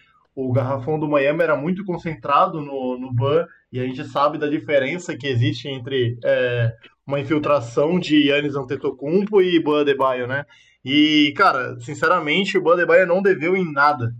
[0.48, 4.48] o garrafão do Miami era muito concentrado no, no Ban, e a gente sabe da
[4.48, 6.72] diferença que existe entre é,
[7.06, 10.44] uma infiltração de Yannis Antetokounmpo e Ban Adebayo, né?
[10.84, 14.10] E, cara, sinceramente, o Badebaia não deveu em nada.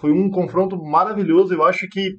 [0.00, 1.52] Foi um confronto maravilhoso.
[1.52, 2.16] Eu acho que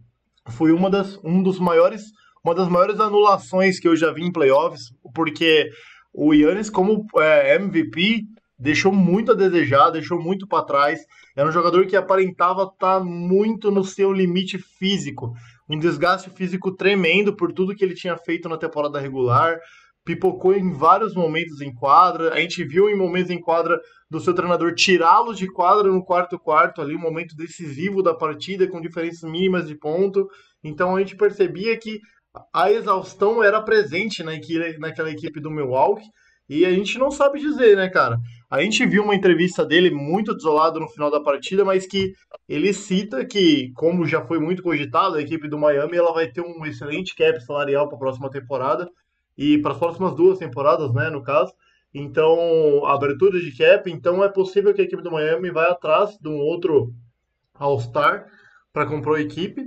[0.50, 2.04] foi uma das, um dos maiores,
[2.44, 5.70] uma das maiores anulações que eu já vi em playoffs, porque
[6.14, 8.24] o Yannis, como é, MVP,
[8.58, 11.00] deixou muito a desejar, deixou muito para trás.
[11.36, 15.34] Era um jogador que aparentava estar tá muito no seu limite físico,
[15.70, 19.60] um desgaste físico tremendo por tudo que ele tinha feito na temporada regular
[20.08, 22.34] pipocou em vários momentos em quadra.
[22.34, 23.78] A gente viu em momentos em quadra
[24.10, 28.66] do seu treinador tirá-lo de quadra no quarto quarto ali, um momento decisivo da partida
[28.70, 30.26] com diferenças mínimas de ponto.
[30.64, 32.00] Então a gente percebia que
[32.54, 36.08] a exaustão era presente naquela equipe do Milwaukee.
[36.50, 38.18] E a gente não sabe dizer, né, cara?
[38.50, 42.14] A gente viu uma entrevista dele muito desolado no final da partida, mas que
[42.48, 46.40] ele cita que, como já foi muito cogitado, a equipe do Miami ela vai ter
[46.40, 48.90] um excelente cap salarial para a próxima temporada
[49.38, 51.54] e para as próximas duas temporadas, né, no caso.
[51.94, 56.30] Então, abertura de cap, então é possível que a equipe do Miami vá atrás de
[56.30, 56.94] um outro
[57.54, 58.28] All-Star
[58.72, 59.62] para comprar a equipe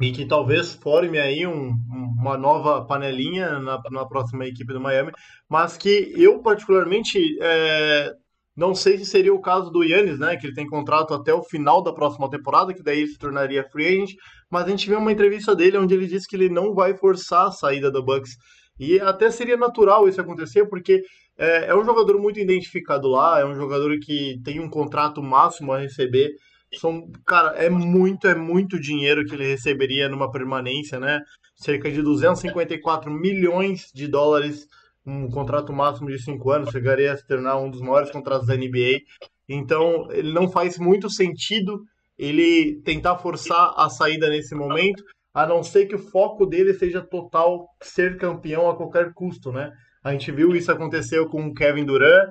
[0.00, 1.72] e que talvez forme aí um,
[2.18, 5.12] uma nova panelinha na, na, próxima equipe do Miami,
[5.48, 8.12] mas que eu particularmente é,
[8.56, 11.42] não sei se seria o caso do Yannis, né, que ele tem contrato até o
[11.42, 14.14] final da próxima temporada, que daí ele se tornaria free agent,
[14.50, 17.48] mas a gente viu uma entrevista dele onde ele disse que ele não vai forçar
[17.48, 18.36] a saída do Bucks.
[18.78, 21.02] E até seria natural isso acontecer, porque
[21.38, 25.72] é, é, um jogador muito identificado lá, é um jogador que tem um contrato máximo
[25.72, 26.30] a receber.
[26.78, 31.22] São, cara, é muito, é muito dinheiro que ele receberia numa permanência, né?
[31.54, 34.68] Cerca de 254 milhões de dólares
[35.06, 38.56] um contrato máximo de cinco anos, chegaria a se tornar um dos maiores contratos da
[38.56, 39.02] NBA.
[39.48, 41.84] Então, ele não faz muito sentido
[42.18, 47.00] ele tentar forçar a saída nesse momento, a não ser que o foco dele seja
[47.00, 49.70] total ser campeão a qualquer custo, né?
[50.02, 52.30] A gente viu isso aconteceu com o Kevin Durant,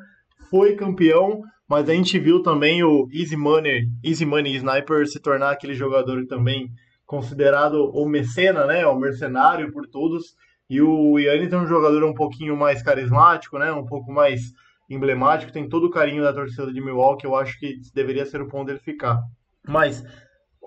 [0.49, 5.51] foi campeão, mas a gente viu também o Easy Money, Easy Money Sniper se tornar
[5.51, 6.69] aquele jogador também
[7.05, 8.85] considerado o mecena, né?
[8.85, 10.35] O mercenário por todos.
[10.69, 13.71] E o Yannis é um jogador um pouquinho mais carismático, né?
[13.71, 14.41] Um pouco mais
[14.89, 18.47] emblemático, tem todo o carinho da torcida de Milwaukee, eu acho que deveria ser o
[18.47, 19.19] ponto dele ficar.
[19.67, 20.03] Mas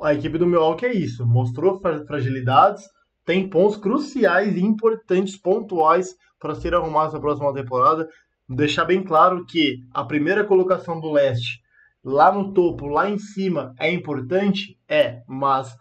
[0.02, 2.82] a equipe do Milwaukee é isso, mostrou fragilidades,
[3.24, 8.08] tem pontos cruciais e importantes, pontuais, para ser arrumados na próxima temporada.
[8.48, 11.60] Deixar bem claro que a primeira colocação do leste,
[12.02, 14.78] lá no topo, lá em cima, é importante?
[14.88, 15.76] É, mas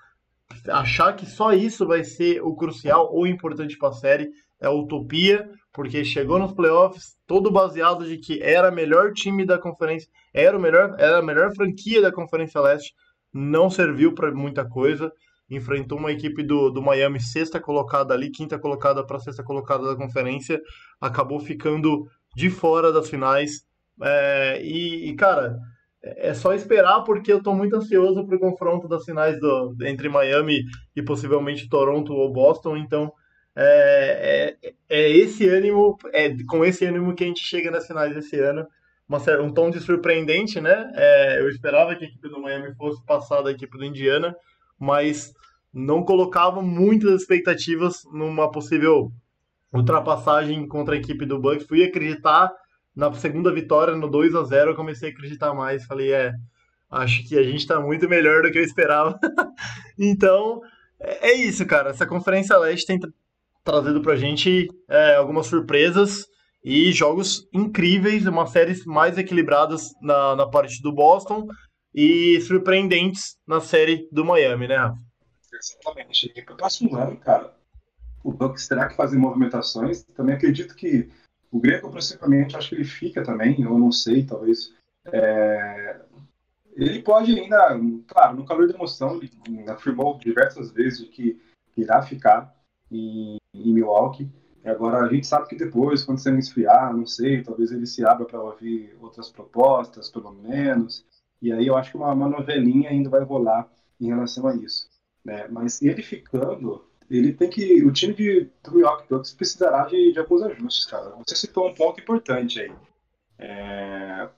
[0.70, 5.50] achar que só isso vai ser o crucial ou importante para a série é utopia,
[5.72, 10.58] porque chegou nos playoffs todo baseado de que era o melhor time da conferência, era
[10.58, 12.94] o melhor, era a melhor franquia da Conferência Leste,
[13.34, 15.12] não serviu para muita coisa.
[15.50, 19.96] Enfrentou uma equipe do, do Miami, sexta colocada ali, quinta colocada para sexta colocada da
[19.96, 20.62] conferência,
[21.00, 22.06] acabou ficando
[22.38, 23.66] de fora das finais.
[24.00, 25.58] É, e, e, cara,
[26.04, 30.08] é só esperar porque eu estou muito ansioso para o confronto das finais do, entre
[30.08, 30.64] Miami
[30.96, 32.78] e possivelmente Toronto ou Boston.
[32.78, 33.12] Então,
[33.56, 38.16] é, é, é esse ânimo, é com esse ânimo que a gente chega nas finais
[38.16, 38.68] esse ano.
[39.10, 40.92] Uma, um tom de surpreendente, né?
[40.96, 44.36] É, eu esperava que a equipe do Miami fosse passar da equipe do Indiana,
[44.78, 45.34] mas
[45.74, 49.12] não colocava muitas expectativas numa possível
[49.74, 51.66] ultrapassagem contra a equipe do Bucks.
[51.66, 52.52] Fui acreditar
[52.96, 55.86] na segunda vitória, no 2 a 0 eu comecei a acreditar mais.
[55.86, 56.34] Falei, é,
[56.90, 59.20] acho que a gente está muito melhor do que eu esperava.
[60.00, 60.62] então,
[61.00, 61.92] é, é isso, cara.
[61.92, 63.00] Essa Conferência Leste tem
[63.64, 66.26] trazido pra gente é, algumas surpresas
[66.64, 71.48] e jogos incríveis, uma séries mais equilibradas na, na parte do Boston
[71.94, 74.98] e surpreendentes na série do Miami, né, Rafa?
[75.54, 76.32] Exatamente.
[76.36, 77.54] E para o próximo ano, cara,
[78.24, 80.04] o Bucks terá que fazer movimentações.
[80.16, 81.10] Também acredito que
[81.52, 84.74] o Greco, principalmente, acho que ele fica também, eu não sei, talvez.
[85.06, 86.02] É...
[86.76, 89.32] Ele pode ainda, claro, no calor da emoção, ele
[89.70, 91.42] afirmou diversas vezes que
[91.76, 92.56] irá ficar
[92.92, 94.30] em, em Milwaukee.
[94.64, 98.26] Agora a gente sabe que depois, quando você esfriar, não sei, talvez ele se abra
[98.26, 101.06] para ouvir outras propostas, pelo menos.
[101.42, 104.90] E aí eu acho que uma, uma novelinha ainda vai rolar em relação a isso.
[105.24, 105.48] Né?
[105.50, 107.84] Mas ele ficando, ele tem que.
[107.84, 108.72] O time de, do
[109.10, 111.14] Bucks precisará de, de alguns ajustes, cara.
[111.26, 112.72] Você citou um ponto importante aí.
[113.40, 114.30] É,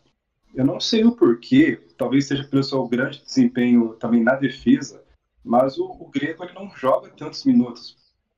[0.53, 5.03] eu não sei o porquê, talvez seja pelo seu grande desempenho também na defesa,
[5.43, 7.97] mas o, o Grego ele não joga tantos minutos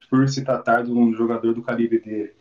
[0.10, 2.34] por se tratar de um jogador do calibre dele.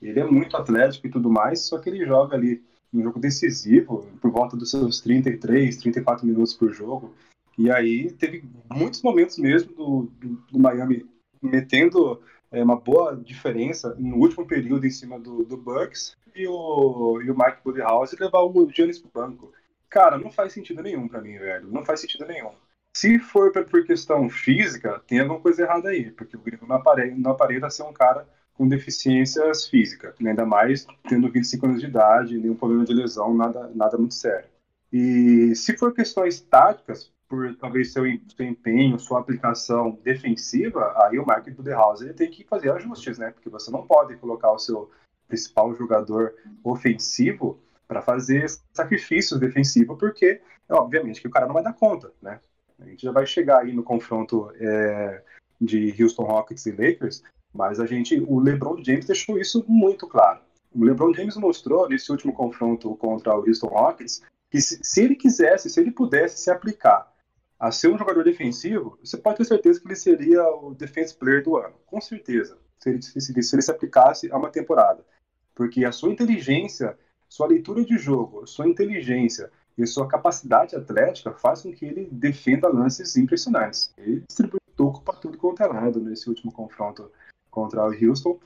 [0.00, 4.06] Ele é muito atlético e tudo mais, só que ele joga ali um jogo decisivo,
[4.20, 7.14] por volta dos seus 33, 34 minutos por jogo.
[7.56, 11.06] E aí teve muitos momentos mesmo do, do, do Miami
[11.42, 17.20] metendo é, uma boa diferença no último período em cima do, do Bucks e o,
[17.22, 19.52] e o Mike Budenholzer levar o Giannis pro banco.
[19.88, 21.68] Cara, não faz sentido nenhum para mim, velho.
[21.68, 22.50] Não faz sentido nenhum.
[22.92, 27.16] Se for por questão física, tem alguma coisa errada aí, porque o Grego não aparenta,
[27.16, 32.38] não aparenta ser um cara com deficiências físicas, ainda mais tendo 25 anos de idade,
[32.38, 34.48] nenhum problema de lesão, nada, nada muito sério.
[34.92, 41.26] E se for questões táticas, por talvez seu, seu empenho, sua aplicação defensiva, aí o
[41.26, 43.30] Mark Budenholzer tem que fazer ajustes, né?
[43.30, 44.90] Porque você não pode colocar o seu
[45.28, 51.74] principal jogador ofensivo para fazer sacrifícios defensivos, porque obviamente que o cara não vai dar
[51.74, 52.40] conta, né?
[52.80, 55.22] A gente já vai chegar aí no confronto é,
[55.60, 60.40] de Houston Rockets e Lakers, mas a gente, o LeBron James deixou isso muito claro.
[60.74, 65.14] O LeBron James mostrou nesse último confronto contra o Houston Rockets que se, se ele
[65.14, 67.12] quisesse, se ele pudesse se aplicar
[67.58, 71.42] a ser um jogador defensivo, você pode ter certeza que ele seria o defense player
[71.42, 72.56] do ano, com certeza.
[72.78, 75.04] Se ele se, se ele se aplicasse a uma temporada,
[75.54, 76.96] porque a sua inteligência,
[77.28, 82.68] sua leitura de jogo, sua inteligência, e sua capacidade atlética faz com que ele defenda
[82.68, 83.92] lances impressionantes.
[83.96, 87.10] Ele distribui toco para tudo quanto é lado nesse último confronto
[87.50, 88.38] contra o Houston.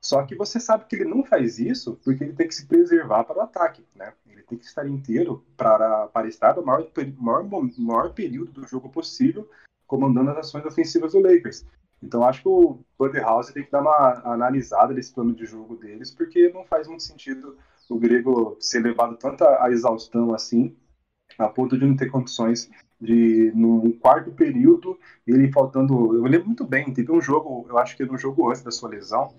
[0.00, 3.24] Só que você sabe que ele não faz isso porque ele tem que se preservar
[3.24, 4.12] para o ataque, né?
[4.26, 6.88] Ele tem que estar inteiro para, para estar no maior,
[7.18, 7.44] maior,
[7.76, 9.48] maior período do jogo possível,
[9.86, 11.66] comandando as ações ofensivas do Lakers.
[12.02, 12.78] Então acho que o
[13.20, 17.02] House tem que dar uma analisada nesse plano de jogo deles, porque não faz muito
[17.02, 17.56] sentido
[17.90, 20.76] o grego ser levado tanto à exaustão assim,
[21.38, 22.70] a ponto de não ter condições
[23.00, 26.14] de, no quarto período, ele faltando.
[26.14, 28.90] Eu lembro muito bem, teve um jogo, eu acho que no jogo antes da sua
[28.90, 29.34] lesão,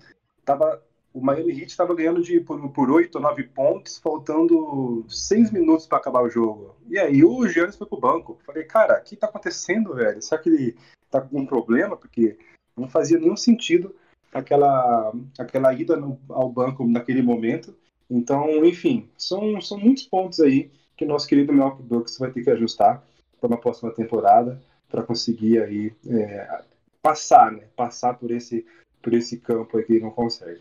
[0.50, 0.82] tava
[1.12, 5.86] o Miami Heat estava ganhando de, por, por 8 ou 9 pontos, faltando 6 minutos
[5.86, 6.76] para acabar o jogo.
[6.88, 8.38] E aí o Giannis foi pro banco.
[8.46, 10.22] Falei, cara, o que tá acontecendo, velho?
[10.22, 10.76] Será que ele
[11.10, 11.96] tá com um problema?
[11.96, 12.38] Porque
[12.76, 13.94] não fazia nenhum sentido
[14.32, 17.74] aquela, aquela ida no, ao banco naquele momento.
[18.08, 22.50] Então, enfim, são, são muitos pontos aí que nosso querido Milwaukee Bucks vai ter que
[22.50, 23.02] ajustar
[23.40, 26.62] para uma próxima temporada para conseguir aí é,
[27.02, 27.64] passar, né?
[27.74, 28.66] Passar por esse,
[29.02, 30.60] por esse campo ele não consegue.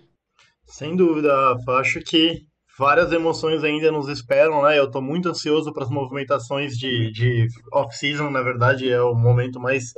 [0.66, 1.34] Sem dúvida.
[1.80, 2.46] Acho que
[2.78, 4.80] várias emoções ainda nos esperam, né?
[4.80, 9.60] Eu estou muito ansioso para as movimentações de, de off-season, na verdade, é o momento
[9.60, 9.94] mais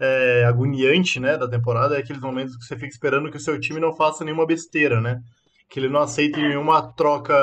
[0.00, 3.58] é, agoniante, né, da temporada, é aqueles momentos que você fica esperando que o seu
[3.58, 5.20] time não faça nenhuma besteira, né?
[5.70, 7.34] Que ele não aceite nenhuma troca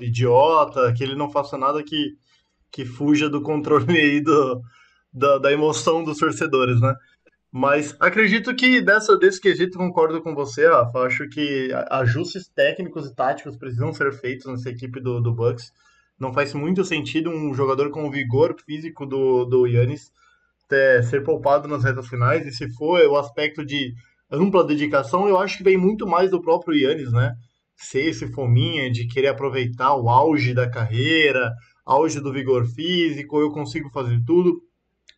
[0.00, 2.14] idiota, que ele não faça nada que,
[2.70, 4.60] que fuja do controle aí do,
[5.12, 6.94] da, da emoção dos torcedores, né?
[7.52, 11.00] Mas acredito que dessa, desse quesito concordo com você, Rafa.
[11.00, 15.72] Acho que ajustes técnicos e táticos precisam ser feitos nessa equipe do, do Bucks.
[16.18, 20.12] Não faz muito sentido um jogador com o vigor físico do, do Yannis
[20.68, 22.46] ter, ser poupado nas retas finais.
[22.46, 23.94] E se for o aspecto de
[24.30, 27.34] ampla dedicação, eu acho que vem muito mais do próprio Yannis, né?
[27.74, 31.52] Ser esse fominha de querer aproveitar o auge da carreira,
[31.84, 34.60] auge do vigor físico, eu consigo fazer tudo.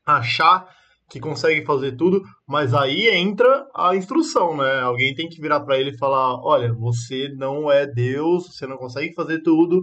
[0.07, 0.67] Achar
[1.13, 4.81] que consegue fazer tudo, mas aí entra a instrução, né?
[4.81, 8.79] Alguém tem que virar para ele e falar: olha, você não é Deus, você não
[8.79, 9.83] consegue fazer tudo,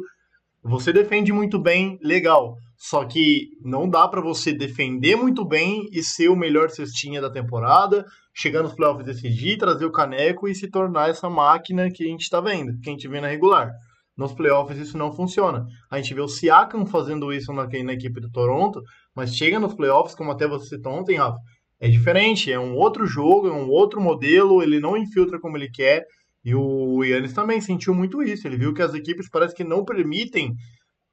[0.64, 2.56] você defende muito bem, legal.
[2.76, 7.30] Só que não dá para você defender muito bem e ser o melhor cestinha da
[7.30, 12.08] temporada, chegar nos playoffs decidir, trazer o caneco e se tornar essa máquina que a
[12.08, 13.70] gente está vendo, que a gente vê na regular.
[14.18, 15.66] Nos playoffs isso não funciona.
[15.92, 18.82] A gente vê o Siakam fazendo isso na, na equipe do Toronto,
[19.20, 21.38] mas chega nos playoffs, como até você citou ontem, Rafa,
[21.78, 25.70] é diferente, é um outro jogo, é um outro modelo, ele não infiltra como ele
[25.70, 26.06] quer,
[26.44, 29.84] e o Yannis também sentiu muito isso, ele viu que as equipes parece que não
[29.84, 30.56] permitem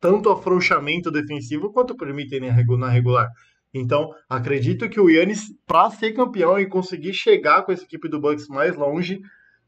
[0.00, 2.40] tanto afrouxamento defensivo quanto permitem
[2.78, 3.28] na regular.
[3.74, 8.20] Então, acredito que o Yannis, para ser campeão e conseguir chegar com essa equipe do
[8.20, 9.18] Bucks mais longe,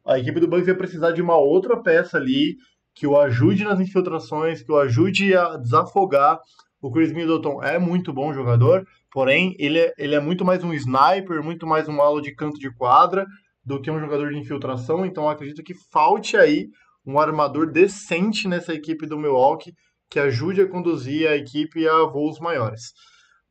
[0.07, 2.57] a equipe do Bucks vai precisar de uma outra peça ali
[2.95, 6.39] que o ajude nas infiltrações, que o ajude a desafogar.
[6.81, 10.73] O Chris Middleton é muito bom jogador, porém ele é, ele é muito mais um
[10.73, 13.27] sniper, muito mais um alo de canto de quadra
[13.65, 15.05] do que um jogador de infiltração.
[15.05, 16.69] Então acredito que falte aí
[17.05, 19.75] um armador decente nessa equipe do Milwaukee
[20.11, 22.93] que ajude a conduzir a equipe a voos maiores.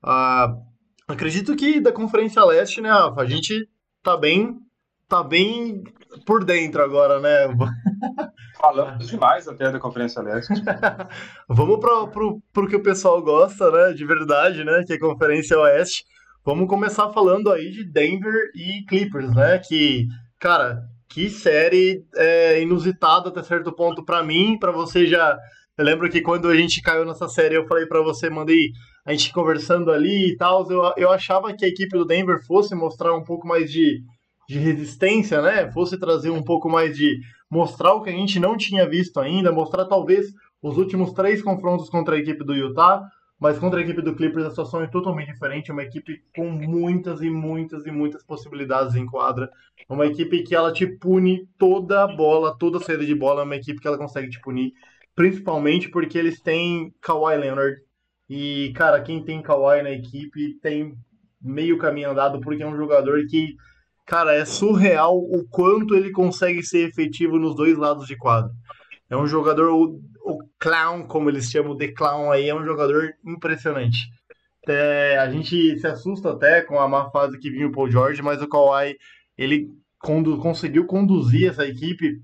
[0.02, 0.54] Ah,
[1.08, 3.68] acredito que da Conferência Leste, né, Rafa, a gente
[4.02, 4.56] tá bem,
[5.08, 5.84] tá bem
[6.26, 7.48] por dentro agora, né?
[8.60, 10.54] Falamos demais até da Conferência Leste.
[11.48, 13.94] Vamos para pro, pro que o pessoal gosta, né?
[13.94, 14.84] De verdade, né?
[14.86, 16.04] Que é a Conferência Oeste.
[16.44, 19.60] Vamos começar falando aí de Denver e Clippers, né?
[19.60, 20.08] Que,
[20.40, 25.38] cara, que série é, inusitada até certo ponto para mim, para você já.
[25.78, 28.72] Eu lembro que quando a gente caiu nessa série, eu falei para você, mandei
[29.06, 30.70] a gente conversando ali e tal.
[30.70, 34.02] Eu, eu achava que a equipe do Denver fosse mostrar um pouco mais de,
[34.48, 35.72] de resistência, né?
[35.72, 37.20] Fosse trazer um pouco mais de
[37.50, 40.28] mostrar o que a gente não tinha visto ainda, mostrar talvez
[40.62, 43.04] os últimos três confrontos contra a equipe do Utah,
[43.40, 47.22] mas contra a equipe do Clippers a situação é totalmente diferente, uma equipe com muitas
[47.22, 49.50] e muitas e muitas possibilidades em quadra,
[49.88, 53.46] uma equipe que ela te pune toda a bola, toda a saída de bola, é
[53.46, 54.72] uma equipe que ela consegue te punir,
[55.16, 57.78] principalmente porque eles têm Kawhi Leonard,
[58.30, 60.94] e cara, quem tem Kawhi na equipe tem
[61.42, 63.56] meio caminho andado, porque é um jogador que
[64.08, 68.52] cara, é surreal o quanto ele consegue ser efetivo nos dois lados de quadro.
[69.10, 73.14] É um jogador, o, o clown, como eles chamam de clown aí, é um jogador
[73.26, 73.98] impressionante.
[74.68, 78.22] É, a gente se assusta até com a má fase que vinha o Paul George,
[78.22, 78.98] mas o Kawhi,
[79.38, 79.68] ele
[80.00, 82.22] condu conseguiu conduzir essa equipe.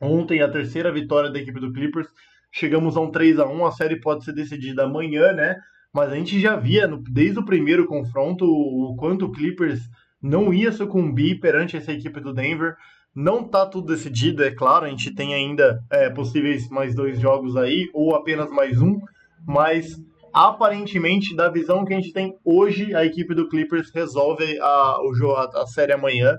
[0.00, 2.08] Ontem, a terceira vitória da equipe do Clippers.
[2.50, 5.56] Chegamos a um 3 a 1 a série pode ser decidida amanhã, né?
[5.94, 9.80] Mas a gente já via, no, desde o primeiro confronto, o quanto o Clippers
[10.22, 12.76] não ia sucumbir perante essa equipe do Denver.
[13.14, 17.56] Não tá tudo decidido, é claro, a gente tem ainda é, possíveis mais dois jogos
[17.56, 18.98] aí, ou apenas mais um,
[19.46, 20.00] mas
[20.32, 25.12] aparentemente, da visão que a gente tem hoje, a equipe do Clippers resolve a, o
[25.14, 26.38] jogo, a, a série amanhã.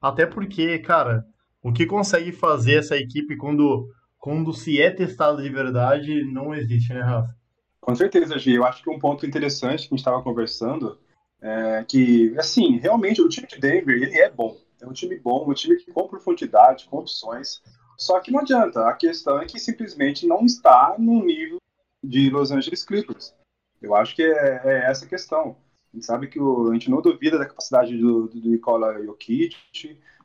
[0.00, 1.24] Até porque, cara,
[1.62, 6.92] o que consegue fazer essa equipe quando, quando se é testado de verdade não existe,
[6.92, 7.34] né, Rafa?
[7.80, 8.54] Com certeza, Gi.
[8.54, 10.98] Eu acho que um ponto interessante que a gente estava conversando
[11.42, 14.56] é, que, assim, realmente o time de Denver, ele é bom.
[14.80, 17.60] É um time bom, um time com profundidade, com opções.
[17.98, 18.88] Só que não adianta.
[18.88, 21.58] A questão é que simplesmente não está no nível
[22.02, 23.34] de Los Angeles Clippers.
[23.80, 25.56] Eu acho que é, é essa a questão.
[25.92, 29.56] A gente sabe que o, a gente não duvida da capacidade do, do Nikola Jokic,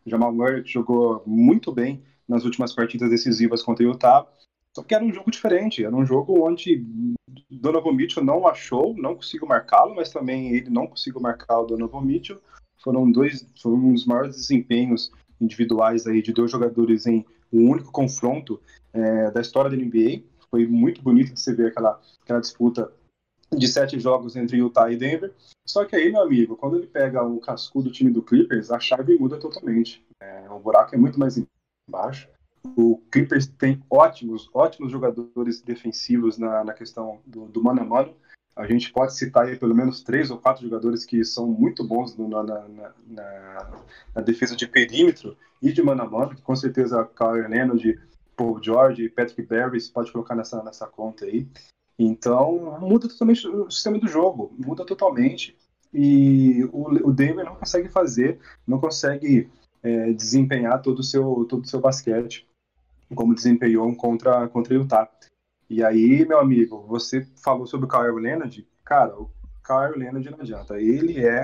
[0.05, 4.27] o Jamal Murray que jogou muito bem nas últimas partidas decisivas contra o Utah.
[4.77, 6.85] Só que era um jogo diferente, era um jogo onde
[7.49, 12.01] Donovan Mitchell não achou, não conseguiu marcá-lo, mas também ele não conseguiu marcar o Donovan
[12.01, 12.39] Mitchell.
[12.83, 15.11] Foram dois, foram um dos maiores desempenhos
[15.41, 18.61] individuais aí de dois jogadores em um único confronto
[18.93, 20.21] é, da história da NBA.
[20.51, 22.93] Foi muito bonito de se ver aquela, aquela disputa
[23.51, 25.33] de sete jogos entre Utah e Denver.
[25.67, 29.17] Só que aí, meu amigo, quando ele pega o cascudo time do Clippers, a chave
[29.17, 30.05] muda totalmente.
[30.21, 31.43] É, o buraco é muito mais
[31.89, 32.29] embaixo.
[32.75, 38.15] O Clippers tem ótimos, ótimos jogadores defensivos na, na questão do, do mano a mano.
[38.55, 42.17] A gente pode citar aí pelo menos três ou quatro jogadores que são muito bons
[42.17, 42.67] no, na, na,
[43.07, 43.83] na,
[44.15, 46.35] na, defesa de perímetro e de mano a mano.
[46.43, 47.99] Com certeza, Kyle Leonard,
[48.35, 51.47] Paul George, Patrick Beverly, você pode colocar nessa, nessa conta aí.
[51.99, 55.55] Então, muda totalmente o sistema do jogo, muda totalmente.
[55.93, 59.49] E o, o Denver não consegue fazer, não consegue
[59.83, 62.47] é, desempenhar todo o seu, todo o seu basquete
[63.15, 65.09] como desempenhou contra, contra Utah.
[65.69, 68.67] E aí, meu amigo, você falou sobre o Kyle Leonard.
[68.83, 69.29] Cara, o
[69.65, 70.79] Kyle Leonard não adianta.
[70.79, 71.43] Ele é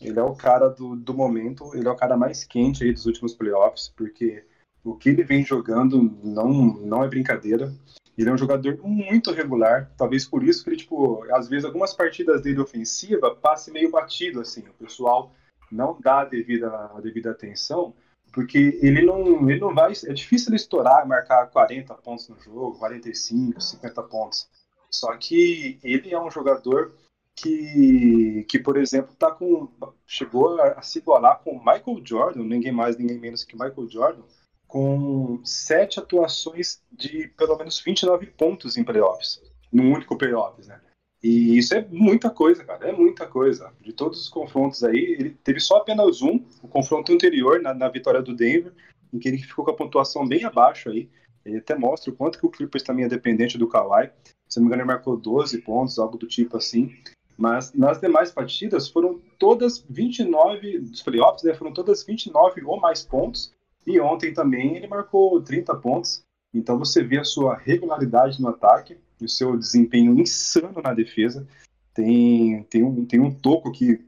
[0.00, 3.06] ele é o cara do, do momento, ele é o cara mais quente aí dos
[3.06, 4.44] últimos playoffs, porque
[4.82, 7.72] o que ele vem jogando não, não é brincadeira.
[8.16, 11.94] Ele é um jogador muito regular, talvez por isso que ele, tipo, às vezes algumas
[11.94, 15.32] partidas dele ofensiva passe meio batido, assim, o pessoal
[15.70, 17.94] não dá a devida, a devida atenção,
[18.34, 19.92] porque ele não, ele não vai.
[19.92, 24.48] É difícil ele estourar, marcar 40 pontos no jogo, 45, 50 pontos.
[24.90, 26.92] Só que ele é um jogador
[27.36, 29.68] que, que por exemplo, tá com,
[30.06, 34.22] chegou a, a se igualar com Michael Jordan, ninguém mais, ninguém menos que Michael Jordan,
[34.66, 39.40] com sete atuações de pelo menos 29 pontos em playoffs,
[39.72, 40.80] num único playoffs, né?
[41.24, 43.72] E isso é muita coisa, cara, é muita coisa.
[43.80, 47.88] De todos os confrontos aí, ele teve só apenas um, o confronto anterior, na, na
[47.88, 48.74] vitória do Denver,
[49.10, 51.08] em que ele ficou com a pontuação bem abaixo aí.
[51.42, 54.10] Ele até mostra o quanto que o Clippers também é dependente do Kawhi.
[54.46, 56.94] Se não me engano, ele marcou 12 pontos, algo do tipo assim.
[57.38, 61.54] Mas nas demais partidas foram todas 29 dos playoffs, né?
[61.54, 63.50] Foram todas 29 ou mais pontos.
[63.86, 66.22] E ontem também ele marcou 30 pontos.
[66.52, 71.46] Então você vê a sua regularidade no ataque, o seu desempenho insano na defesa.
[71.92, 74.00] Tem, tem, um, tem um toco que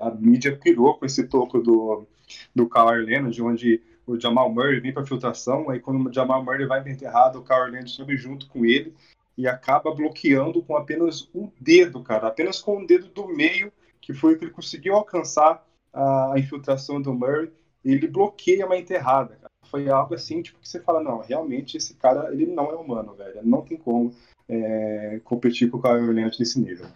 [0.00, 2.06] a mídia pirou com esse toco do,
[2.54, 6.66] do Kawhi Leonard, onde o Jamal Murray vem para filtração, aí quando o Jamal Murray
[6.66, 8.94] vai para enterrado, o Kawhi Leonard sobe junto com ele
[9.38, 13.72] e acaba bloqueando com apenas um dedo, cara, apenas com o um dedo do meio,
[14.00, 17.50] que foi o que ele conseguiu alcançar a infiltração do Murray
[17.84, 19.50] ele bloqueia uma enterrada, cara.
[19.66, 23.14] Foi algo assim, tipo, que você fala, não, realmente esse cara, ele não é humano,
[23.14, 23.40] velho.
[23.42, 24.12] Não tem como
[24.50, 26.86] é, competir com o Kyle Leonard nesse nível.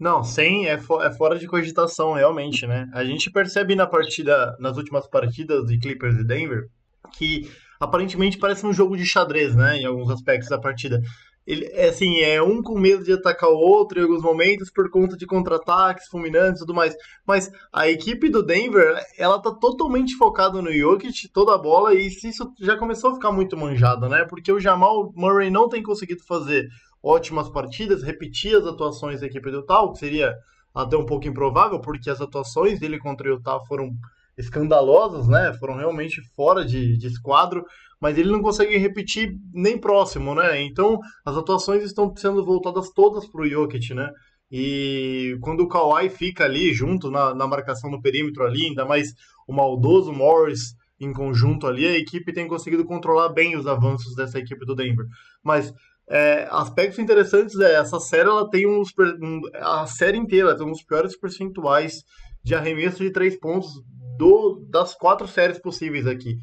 [0.00, 2.88] Não, sem é, fo é, fora de cogitação, realmente, né?
[2.94, 6.68] A gente percebe na partida, nas últimas partidas de Clippers e Denver,
[7.12, 9.76] que aparentemente parece um jogo de xadrez, né?
[9.76, 11.02] Em alguns aspectos da partida
[11.48, 14.90] ele, é assim, é um com medo de atacar o outro em alguns momentos por
[14.90, 16.94] conta de contra-ataques, fulminantes e tudo mais.
[17.26, 22.06] Mas a equipe do Denver, ela tá totalmente focada no Jokic, toda a bola, e
[22.06, 24.26] isso já começou a ficar muito manjado, né?
[24.28, 26.68] Porque o Jamal Murray não tem conseguido fazer
[27.02, 30.34] ótimas partidas, repetir as atuações da equipe do Tal, que seria
[30.74, 33.88] até um pouco improvável, porque as atuações dele contra o Utah foram
[34.36, 35.54] escandalosas, né?
[35.58, 37.64] Foram realmente fora de, de esquadro
[38.00, 40.60] mas ele não consegue repetir nem próximo, né?
[40.62, 44.10] Então as atuações estão sendo voltadas todas para o Jokic, né?
[44.50, 49.12] E quando o Kawhi fica ali junto na, na marcação no perímetro ali, ainda mais
[49.46, 54.38] o maldoso Morris em conjunto ali, a equipe tem conseguido controlar bem os avanços dessa
[54.38, 55.06] equipe do Denver.
[55.44, 55.72] Mas
[56.08, 58.88] é, aspectos interessantes é essa série ela tem uns
[59.22, 62.02] um, a série inteira tem uns piores percentuais
[62.42, 63.68] de arremesso de três pontos
[64.16, 66.38] do, das quatro séries possíveis aqui.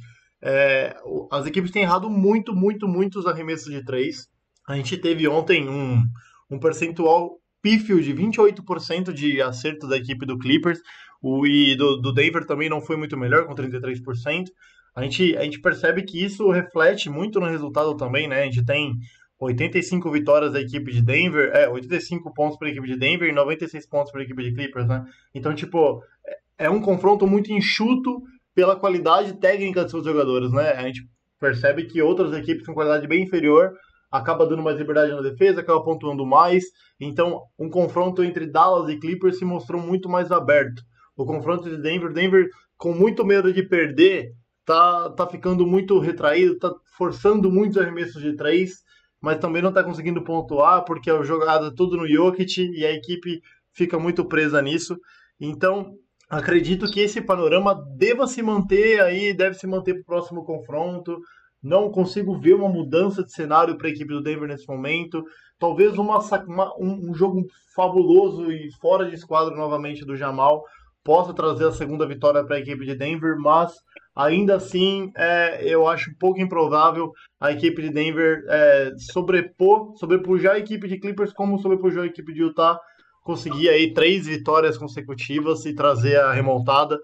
[0.48, 0.96] É,
[1.32, 4.28] as equipes têm errado muito, muito, muito os arremessos de três.
[4.68, 6.04] A gente teve ontem um,
[6.52, 10.80] um percentual pífio de 28% de acerto da equipe do Clippers.
[11.20, 14.46] O e do, do Denver também não foi muito melhor, com 33%.
[14.96, 18.44] A gente, a gente percebe que isso reflete muito no resultado também, né?
[18.44, 18.94] A gente tem
[19.40, 23.34] 85 vitórias da equipe de Denver, é, 85 pontos para a equipe de Denver e
[23.34, 25.04] 96 pontos para a equipe de Clippers, né?
[25.34, 26.04] Então, tipo,
[26.58, 28.22] é, é um confronto muito enxuto
[28.56, 30.72] pela qualidade técnica de seus jogadores, né?
[30.72, 31.08] A gente
[31.40, 33.74] percebe que outras equipes com qualidade bem inferior
[34.10, 36.64] acaba dando mais liberdade na defesa, acaba pontuando mais.
[37.00, 40.82] Então, um confronto entre Dallas e Clippers se mostrou muito mais aberto.
[41.18, 42.48] O confronto de Denver, Denver
[42.78, 44.32] com muito medo de perder,
[44.66, 48.84] tá, tá ficando muito retraído, tá forçando muitos arremessos de três,
[49.22, 52.92] mas também não tá conseguindo pontuar porque a jogada é tudo no Jokic e a
[52.92, 53.42] equipe
[53.74, 54.98] fica muito presa nisso.
[55.40, 55.94] Então,
[56.30, 61.20] acredito que esse panorama deva se manter aí, deve se manter para o próximo confronto.
[61.62, 65.24] Não consigo ver uma mudança de cenário para a equipe do Denver nesse momento.
[65.58, 67.44] Talvez uma, uma, um, um jogo
[67.76, 70.64] fabuloso e fora de esquadro novamente do Jamal
[71.04, 73.74] possa trazer a segunda vitória para a equipe de Denver, mas
[74.16, 80.60] ainda assim é, eu acho pouco improvável a equipe de Denver é, sobrepor, sobrepujar a
[80.60, 82.80] equipe de Clippers como sobrepujou a equipe de Utah,
[83.26, 87.00] conseguir aí três vitórias consecutivas e trazer a remontada.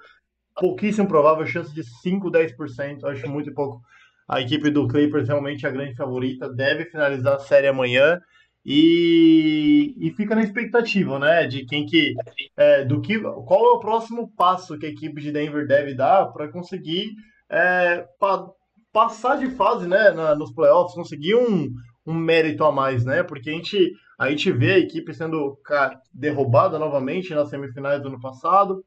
[0.55, 3.81] Pouquíssimo provável, chance de 5, 10%, acho muito pouco.
[4.27, 8.21] A equipe do Clippers realmente é a grande favorita, deve finalizar a série amanhã.
[8.63, 12.13] E, e fica na expectativa, né, de quem que,
[12.55, 16.27] é, do que, qual é o próximo passo que a equipe de Denver deve dar
[16.27, 17.15] para conseguir
[17.49, 18.47] é, pa,
[18.93, 21.73] passar de fase, né, na, nos playoffs, conseguir um,
[22.05, 25.57] um mérito a mais, né, porque a gente, a gente vê a equipe sendo
[26.13, 28.85] derrubada novamente nas semifinais do ano passado,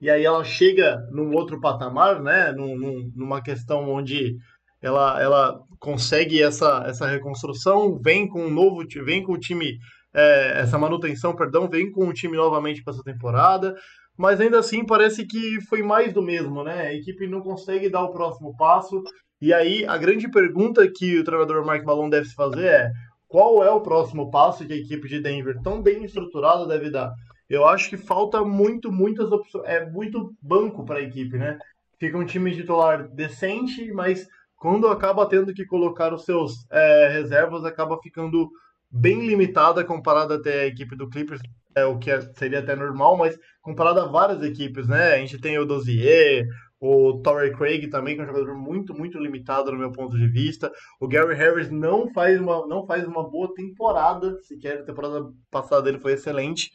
[0.00, 4.36] e aí ela chega num outro patamar, né, num, num, numa questão onde
[4.80, 9.78] ela, ela consegue essa, essa reconstrução, vem com um novo vem com o time,
[10.14, 13.74] é, essa manutenção, perdão, vem com o time novamente para essa temporada,
[14.16, 16.82] mas ainda assim parece que foi mais do mesmo, né?
[16.82, 19.02] A equipe não consegue dar o próximo passo,
[19.42, 22.92] e aí a grande pergunta que o treinador Mark Malone deve se fazer é
[23.28, 27.12] qual é o próximo passo que a equipe de Denver, tão bem estruturada, deve dar?
[27.48, 31.58] Eu acho que falta muito, muitas opções, é muito banco para a equipe, né?
[31.98, 34.26] Fica um time titular decente, mas
[34.56, 38.50] quando acaba tendo que colocar os seus é, reservas, acaba ficando
[38.90, 41.40] bem limitada comparada até a equipe do Clippers,
[41.74, 45.14] é, o que é, seria até normal, mas comparada a várias equipes, né?
[45.14, 46.46] A gente tem o Dozier,
[46.80, 50.28] o Torrey Craig também, que é um jogador muito, muito limitado no meu ponto de
[50.28, 50.70] vista.
[51.00, 55.82] O Gary Harris não faz uma, não faz uma boa temporada, sequer a temporada passada
[55.82, 56.70] dele foi excelente.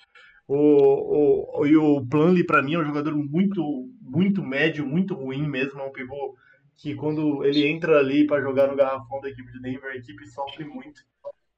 [0.46, 5.48] O, o, e o Plumlee, para mim, é um jogador muito, muito médio, muito ruim
[5.48, 6.36] mesmo, é um pivô
[6.76, 10.26] que quando ele entra ali para jogar no garrafão da equipe de Denver, a equipe
[10.28, 11.02] sofre muito.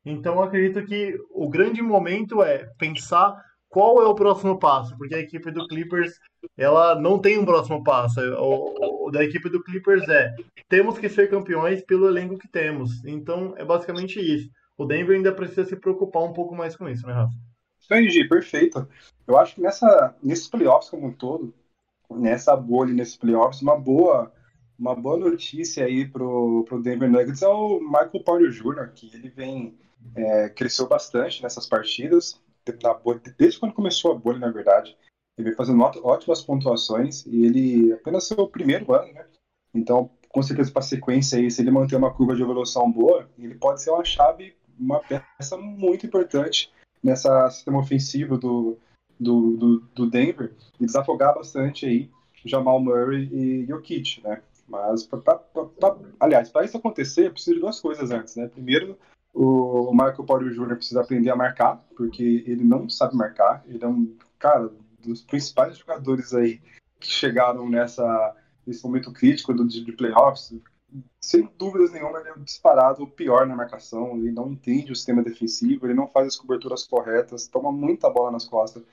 [0.06, 3.36] Então, acredito que o grande momento é pensar
[3.70, 6.20] qual é o próximo passo, porque a equipe do Clippers
[6.58, 8.20] ela não tem um próximo passo.
[8.22, 10.34] O, o, da equipe do Clippers é
[10.70, 13.04] temos que ser campeões pelo elenco que temos.
[13.06, 14.50] Então, é basicamente isso.
[14.78, 17.34] O Denver ainda precisa se preocupar um pouco mais com isso, né, Rafa?
[17.86, 18.88] Entendi, perfeito.
[19.28, 21.54] Eu acho que nessa, nesses playoffs como um todo,
[22.10, 24.32] nessa bolha, nesses playoffs, uma boa
[24.78, 29.30] uma boa notícia aí pro, pro Denver Nuggets é o Michael Porter Jr., que ele
[29.30, 29.78] vem
[30.14, 32.42] é, cresceu bastante nessas partidas,
[33.04, 34.98] bolha, desde quando começou a bolha, na verdade.
[35.38, 39.26] Ele vem fazendo ótimas pontuações e ele apenas seu primeiro ano, né?
[39.74, 43.30] Então, com certeza, para a sequência aí, se ele manter uma curva de evolução boa,
[43.38, 46.72] ele pode ser uma chave, uma peça muito importante
[47.04, 48.78] nessa sistema ofensivo do,
[49.20, 52.10] do, do, do Denver e desafogar bastante aí
[52.46, 54.42] Jamal Murray e Jokic, né?
[54.68, 58.48] Mas, pra, pra, pra, aliás, para isso acontecer, precisa de duas coisas antes, né?
[58.48, 58.98] Primeiro,
[59.36, 60.76] o Michael Porter Jr.
[60.78, 63.64] precisa aprender a marcar, porque ele não sabe marcar.
[63.68, 64.72] Ele é um, cara,
[65.04, 66.62] dos principais jogadores aí
[67.00, 68.34] que chegaram nessa,
[68.66, 70.56] nesse momento crítico do, de, de playoffs.
[71.20, 74.18] Sem dúvidas nenhuma, ele é disparado o pior na marcação.
[74.18, 78.32] Ele não entende o sistema defensivo, ele não faz as coberturas corretas, toma muita bola
[78.32, 78.84] nas costas.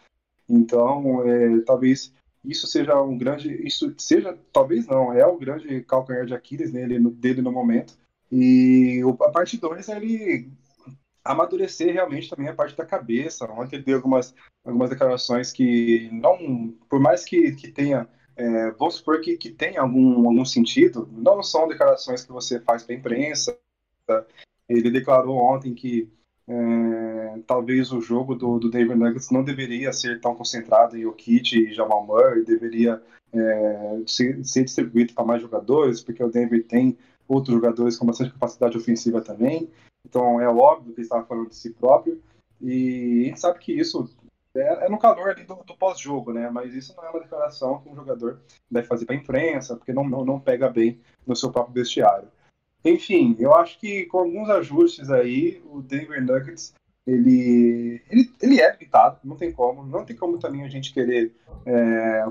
[0.48, 2.12] Então, é, talvez
[2.44, 6.98] isso seja um grande, isso seja, talvez não, é o grande calcanhar de Aquiles nele,
[6.98, 7.96] dele no momento.
[8.32, 10.50] E a parte 2 é ele
[11.22, 13.44] amadurecer realmente também a parte da cabeça.
[13.44, 18.94] Ontem ele deu algumas, algumas declarações que não, por mais que, que tenha, é, vamos
[18.94, 22.98] supor que, que tenha algum, algum sentido, não são declarações que você faz para a
[22.98, 23.56] imprensa.
[24.66, 26.10] Ele declarou ontem que
[26.48, 31.56] é, talvez o jogo do, do Denver Nuggets não deveria ser tão concentrado em Jokic
[31.56, 33.00] e Jamal Murray, deveria
[33.32, 36.96] é, ser, ser, distribuído para mais jogadores, porque o Denver tem
[37.32, 39.70] outros jogadores com bastante capacidade ofensiva também.
[40.06, 42.20] Então é óbvio que ele estava falando de si próprio.
[42.60, 44.08] E a gente sabe que isso
[44.54, 46.50] é, é no calor ali do, do pós-jogo, né?
[46.50, 49.92] Mas isso não é uma declaração que um jogador deve fazer para a imprensa, porque
[49.92, 52.28] não, não, não pega bem no seu próprio vestiário.
[52.84, 56.74] Enfim, eu acho que com alguns ajustes aí, o Denver Nuggets
[57.06, 59.84] ele, ele, ele é limitado, não tem como.
[59.84, 61.34] Não tem como também a gente querer
[61.66, 62.26] é,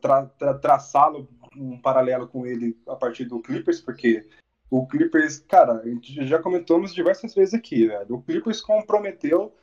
[0.00, 4.26] tra, tra, traçá-lo um paralelo com ele a partir do Clippers, porque
[4.70, 8.16] o Clippers, cara, a gente já comentamos diversas vezes aqui, velho.
[8.16, 9.54] O Clippers comprometeu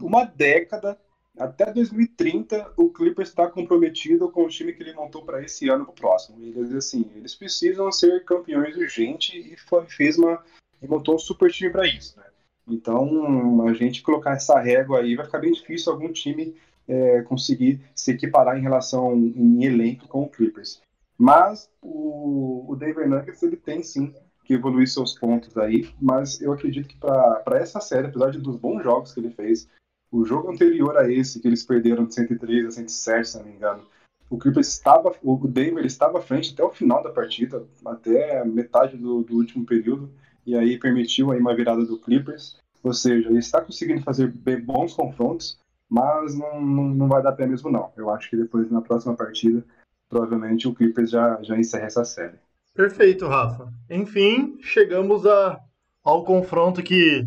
[0.00, 0.98] uma década
[1.38, 5.84] até 2030 o Clippers está comprometido com o time que ele montou para esse ano
[5.84, 6.42] para o próximo.
[6.42, 10.42] Eles assim, eles precisam ser campeões urgente e foi, fez uma
[10.82, 12.26] e montou um super time para isso, né?
[12.68, 16.54] Então a gente colocar essa régua aí vai ficar bem difícil algum time
[16.86, 20.80] é, conseguir se equiparar em relação em elenco com o Clippers.
[21.20, 26.50] Mas o, o Denver Nuggets ele tem sim que evoluir seus pontos aí, mas eu
[26.50, 29.68] acredito que para essa série, apesar de dos bons jogos que ele fez,
[30.10, 33.52] o jogo anterior a esse, que eles perderam de 103 a 107, se não me
[33.52, 33.86] engano,
[34.30, 38.96] o Clippers estava, o Denver estava à frente até o final da partida, até metade
[38.96, 40.10] do, do último período,
[40.46, 42.56] e aí permitiu aí uma virada do Clippers.
[42.82, 47.32] Ou seja, ele está conseguindo fazer bem, bons confrontos, mas não, não, não vai dar
[47.32, 47.92] pé mesmo não.
[47.94, 49.62] Eu acho que depois, na próxima partida,
[50.10, 52.36] provavelmente o Clippers já, já encerra essa série.
[52.74, 53.72] Perfeito, Rafa.
[53.88, 55.58] Enfim, chegamos a,
[56.04, 57.24] ao confronto que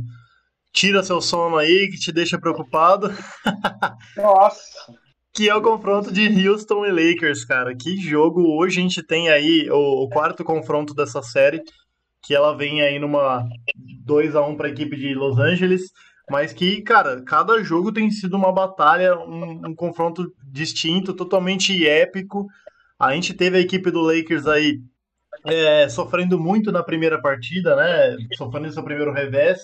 [0.71, 3.09] tira seu sono aí, que te deixa preocupado.
[4.17, 4.93] Nossa!
[5.34, 7.75] que é o confronto de Houston e Lakers, cara.
[7.75, 11.63] Que jogo hoje a gente tem aí, o, o quarto confronto dessa série,
[12.21, 13.43] que ela vem aí numa
[14.05, 15.91] 2 a 1 para a equipe de Los Angeles,
[16.29, 22.45] mas que, cara, cada jogo tem sido uma batalha, um, um confronto distinto, totalmente épico.
[23.03, 24.79] A gente teve a equipe do Lakers aí
[25.45, 28.15] é, sofrendo muito na primeira partida, né?
[28.37, 29.59] Sofrendo seu primeiro revés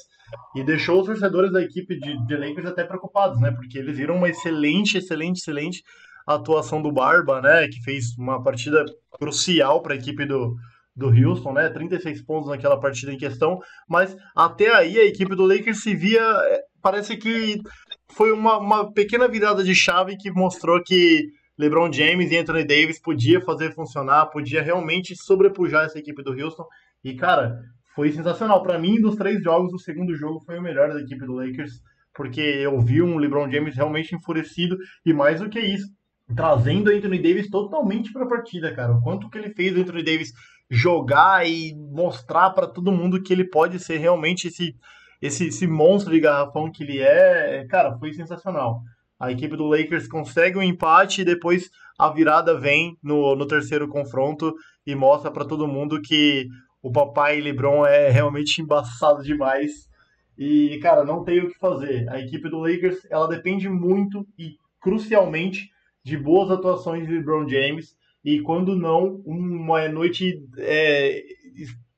[0.58, 3.50] e deixou os torcedores da equipe de, de Lakers até preocupados, né?
[3.52, 5.84] Porque eles viram uma excelente, excelente, excelente
[6.28, 7.70] atuação do Barba, né?
[7.70, 8.84] Que fez uma partida
[9.18, 10.58] crucial para a equipe do,
[10.94, 11.70] do Houston, né?
[11.70, 16.22] 36 pontos naquela partida em questão, mas até aí a equipe do Lakers se via,
[16.22, 17.62] é, parece que
[18.10, 23.02] foi uma, uma pequena virada de chave que mostrou que LeBron James e Anthony Davis
[23.02, 26.66] podia fazer funcionar, podia realmente sobrepujar essa equipe do Houston.
[27.04, 27.60] E cara,
[27.94, 28.64] foi sensacional.
[28.64, 31.82] Para mim, dos três jogos, o segundo jogo foi o melhor da equipe do Lakers,
[32.14, 35.86] porque eu vi um LeBron James realmente enfurecido e mais do que isso,
[36.34, 38.94] trazendo Anthony Davis totalmente para a partida, cara.
[38.94, 40.32] O quanto que ele fez o Anthony Davis
[40.70, 44.76] jogar e mostrar para todo mundo que ele pode ser realmente esse,
[45.22, 48.82] esse, esse monstro de garrafão que ele é, cara, foi sensacional.
[49.20, 53.88] A equipe do Lakers consegue um empate e depois a virada vem no, no terceiro
[53.88, 54.56] confronto
[54.86, 56.48] e mostra para todo mundo que
[56.82, 59.90] o papai LeBron é realmente embaçado demais.
[60.38, 62.08] E, cara, não tem o que fazer.
[62.10, 65.70] A equipe do Lakers, ela depende muito e crucialmente
[66.02, 67.98] de boas atuações de LeBron James.
[68.24, 71.22] E quando não, uma noite é,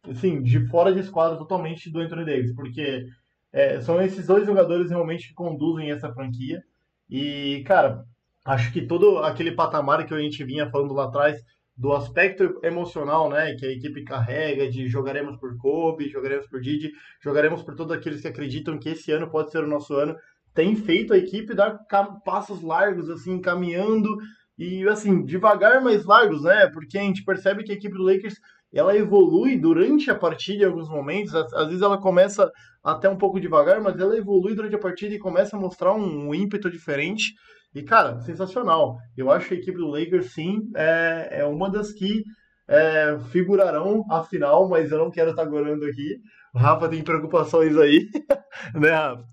[0.10, 2.56] assim, de fora de esquadra totalmente do Anthony Davis.
[2.56, 3.06] Porque
[3.54, 6.64] é, são esses dois jogadores realmente que conduzem essa franquia.
[7.12, 8.06] E, cara,
[8.46, 11.44] acho que todo aquele patamar que a gente vinha falando lá atrás
[11.76, 16.92] do aspecto emocional, né, que a equipe carrega, de jogaremos por Kobe, jogaremos por Didi,
[17.22, 20.16] jogaremos por todos aqueles que acreditam que esse ano pode ser o nosso ano,
[20.54, 21.80] tem feito a equipe dar
[22.24, 24.18] passos largos, assim, caminhando
[24.58, 28.36] e, assim, devagar, mas largos, né, porque a gente percebe que a equipe do Lakers,
[28.74, 32.52] ela evolui durante a partida em alguns momentos, às, vezes ela começa
[32.84, 36.30] até um pouco devagar, mas ela evolui durante a partida e começa a mostrar um,
[36.30, 37.34] um ímpeto diferente,
[37.74, 38.98] e, cara, sensacional.
[39.16, 42.24] Eu acho que a equipe do Lakers, sim, é, é uma das que
[42.68, 46.20] é, figurarão a final, mas eu não quero estar gorando aqui.
[46.54, 48.10] O Rafa tem preocupações aí,
[48.76, 49.26] né, Rafa?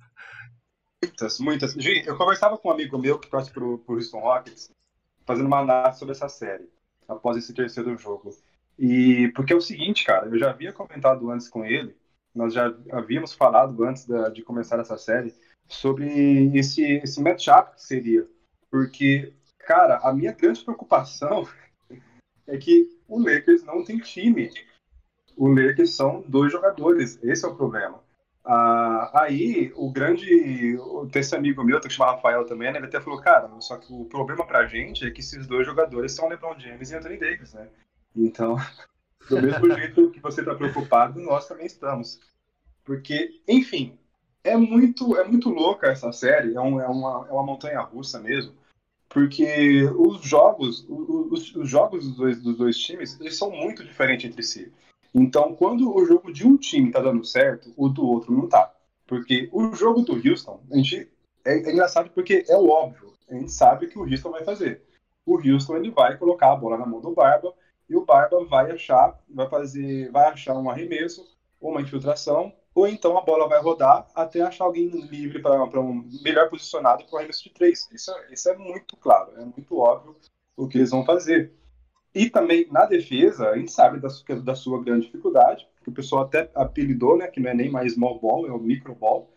[1.03, 1.73] Muitas, muitas.
[1.75, 4.71] Gi, eu conversava com um amigo meu que torce pro, pro Houston Rockets,
[5.25, 6.69] fazendo uma análise sobre essa série,
[7.09, 8.31] após esse terceiro jogo.
[8.79, 11.97] E porque é o seguinte, cara, eu já havia comentado antes com ele,
[12.35, 15.35] nós já havíamos falado antes da, de começar essa série,
[15.67, 18.27] sobre esse, esse matchup que seria.
[18.71, 21.47] Porque, cara, a minha grande preocupação
[22.47, 24.51] é que o Lakers não tem time.
[25.37, 28.03] O Lakers são dois jogadores, esse é o problema.
[28.45, 30.79] Ah, aí, o grande.
[31.15, 34.07] Esse amigo meu, que chama Rafael também, né, ele até falou: cara, só que o
[34.07, 37.69] problema pra gente é que esses dois jogadores são LeBron James e Anthony Davis, né?
[38.15, 38.57] Então,
[39.29, 42.21] do mesmo jeito que você tá preocupado, nós também estamos.
[42.85, 43.99] Porque, enfim,
[44.43, 48.19] é muito, é muito louca essa série, é, um, é, uma, é uma montanha russa
[48.19, 48.55] mesmo,
[49.09, 54.31] porque os jogos, os, os jogos dos dois, dos dois times, eles são muito diferentes
[54.31, 54.73] entre si.
[55.15, 58.73] Então, quando o jogo de um time tá dando certo, o do outro não tá.
[59.07, 61.11] Porque o jogo do Houston, a gente
[61.45, 63.15] é, é engraçado porque é o óbvio.
[63.29, 64.83] A gente sabe que o Houston vai fazer.
[65.25, 67.55] O Houston ele vai colocar a bola na mão do Barba
[67.89, 71.25] e o Barba vai achar, vai fazer, vai achar um arremesso,
[71.61, 76.49] uma infiltração ou então a bola vai rodar até achar alguém livre para um melhor
[76.49, 77.89] posicionado para o arremesso de três.
[77.93, 80.15] Isso, isso é muito claro, é muito óbvio
[80.57, 81.53] o que eles vão fazer.
[82.15, 84.09] E também na defesa, a gente sabe da,
[84.45, 87.95] da sua grande dificuldade, que o pessoal até apelidou, né, que não é nem mais
[87.95, 89.29] small ball, é o micro ball,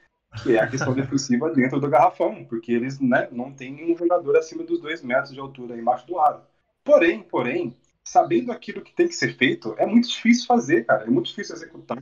[0.43, 4.37] que é a questão defensiva dentro do garrafão, porque eles né, não têm nenhum jogador
[4.37, 6.41] acima dos dois metros de altura embaixo do aro.
[6.83, 11.09] Porém, porém, sabendo aquilo que tem que ser feito, é muito difícil fazer, cara, é
[11.09, 12.01] muito difícil executar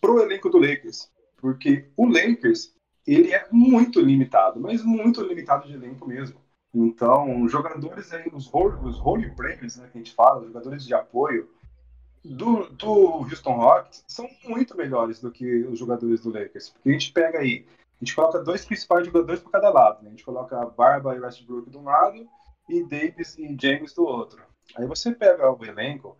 [0.00, 2.74] pro elenco do Lakers, porque o Lakers
[3.06, 6.38] ele é muito limitado, mas muito limitado de elenco mesmo.
[6.74, 10.92] Então, jogadores aí, os role, os role players, né, que a gente fala, jogadores de
[10.92, 11.48] apoio
[12.22, 16.68] do, do Houston Rockets são muito melhores do que os jogadores do Lakers.
[16.70, 17.66] Porque a gente pega aí,
[18.00, 20.02] a gente coloca dois principais jogadores por cada lado.
[20.02, 20.08] Né?
[20.08, 22.28] A gente coloca Barba e Westbrook de um lado
[22.68, 24.42] e Davis e James do outro.
[24.76, 26.16] Aí você pega o elenco,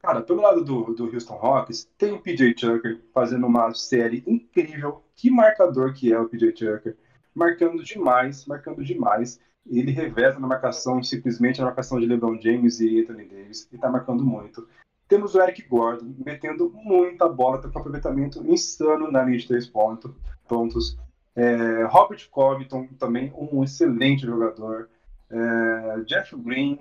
[0.00, 5.02] cara, pelo lado do, do Houston Rockets, tem o PJ Tucker fazendo uma série incrível.
[5.14, 6.96] Que marcador que é o PJ Tucker.
[7.34, 9.40] Marcando demais, marcando demais.
[9.66, 13.88] Ele reveza na marcação, simplesmente na marcação de LeBron James e Anthony Davis, e tá
[13.88, 14.66] marcando muito.
[15.06, 19.66] Temos o Eric Gordon metendo muita bola, tá com aproveitamento insano na linha de três
[19.66, 20.10] pontos.
[20.48, 20.98] pontos.
[21.34, 24.88] É, Robert Covington, também um excelente jogador.
[25.30, 26.78] É, Jeff Green,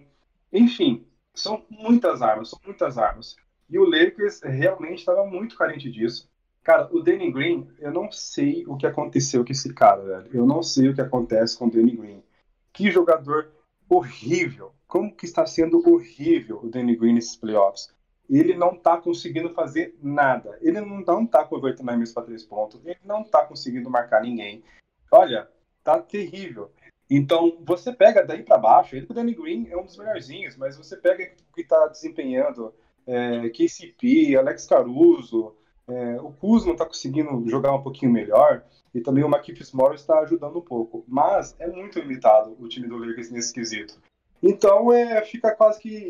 [0.51, 3.35] enfim, são muitas armas, são muitas armas.
[3.69, 6.29] E o Lakers realmente estava muito carente disso.
[6.63, 10.29] Cara, o Danny Green, eu não sei o que aconteceu com esse cara, velho.
[10.31, 12.23] Eu não sei o que acontece com o Danny Green.
[12.71, 13.51] Que jogador
[13.89, 14.73] horrível.
[14.87, 17.89] Como que está sendo horrível o Danny Green nesses playoffs.
[18.29, 20.57] Ele não está conseguindo fazer nada.
[20.61, 22.79] Ele não está convertendo armas para três pontos.
[22.85, 24.63] Ele não está conseguindo marcar ninguém.
[25.11, 25.49] Olha,
[25.83, 26.71] tá terrível.
[27.13, 30.77] Então, você pega daí para baixo, ele, o Danny Green é um dos melhorzinhos, mas
[30.77, 32.73] você pega que está desempenhando
[33.05, 35.53] é, KCP, Alex Caruso,
[35.89, 38.63] é, o Kuzma está conseguindo jogar um pouquinho melhor,
[38.95, 41.03] e também o Marquinhos Morris está ajudando um pouco.
[41.05, 43.99] Mas é muito limitado o time do Lakers nesse quesito.
[44.41, 46.07] Então, é, fica quase que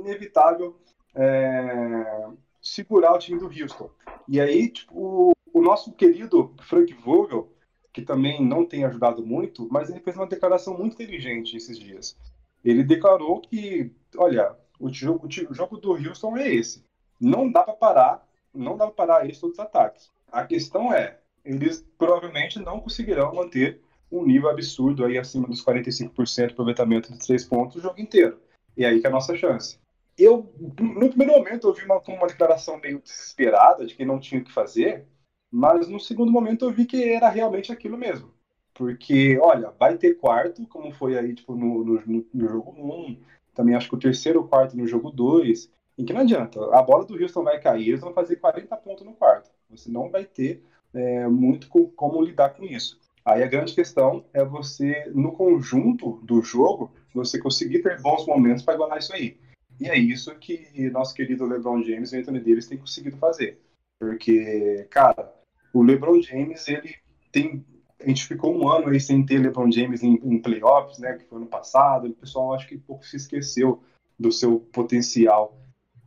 [0.00, 0.78] inevitável
[1.14, 2.26] é,
[2.62, 3.90] segurar o time do Houston.
[4.26, 7.52] E aí, tipo, o, o nosso querido Frank Vogel,
[7.98, 12.16] que também não tem ajudado muito, mas ele fez uma declaração muito inteligente esses dias.
[12.64, 16.84] Ele declarou que, olha, o jogo, o jogo do Houston é esse.
[17.20, 20.12] Não dá para parar, não dá para parar eles todos os ataques.
[20.30, 23.80] A questão é, eles provavelmente não conseguirão manter
[24.12, 28.38] um nível absurdo aí acima dos 45% de aproveitamento de três pontos o jogo inteiro.
[28.76, 29.76] E aí que é a nossa chance.
[30.16, 34.40] Eu, no primeiro momento, eu vi uma, uma declaração meio desesperada de que não tinha
[34.40, 35.04] o que fazer,
[35.50, 38.30] mas no segundo momento eu vi que era realmente aquilo mesmo.
[38.74, 43.18] Porque, olha, vai ter quarto, como foi aí tipo, no, no, no jogo 1,
[43.54, 47.04] também acho que o terceiro quarto no jogo 2, em que não adianta, a bola
[47.04, 49.50] do Houston vai cair, eles vão fazer 40 pontos no quarto.
[49.68, 50.62] Você não vai ter
[50.94, 53.00] é, muito com, como lidar com isso.
[53.24, 58.62] Aí a grande questão é você, no conjunto do jogo, você conseguir ter bons momentos
[58.62, 59.36] para igualar isso aí.
[59.80, 63.60] E é isso que nosso querido LeBron James e Anthony Davis têm conseguido fazer.
[63.98, 65.34] Porque, cara,
[65.72, 66.94] o LeBron James, ele
[67.32, 67.64] tem.
[68.00, 71.14] A gente ficou um ano aí sem ter LeBron James em, em playoffs, né?
[71.14, 72.08] Que foi ano passado.
[72.08, 73.82] O pessoal acho que um pouco se esqueceu
[74.18, 75.58] do seu potencial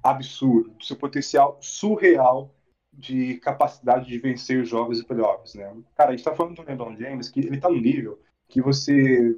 [0.01, 2.53] absurdo, do seu potencial surreal
[2.93, 5.74] de capacidade de vencer jogos e playoffs, né?
[5.95, 9.38] Cara, a gente tá falando do LeBron James que ele tá no nível que você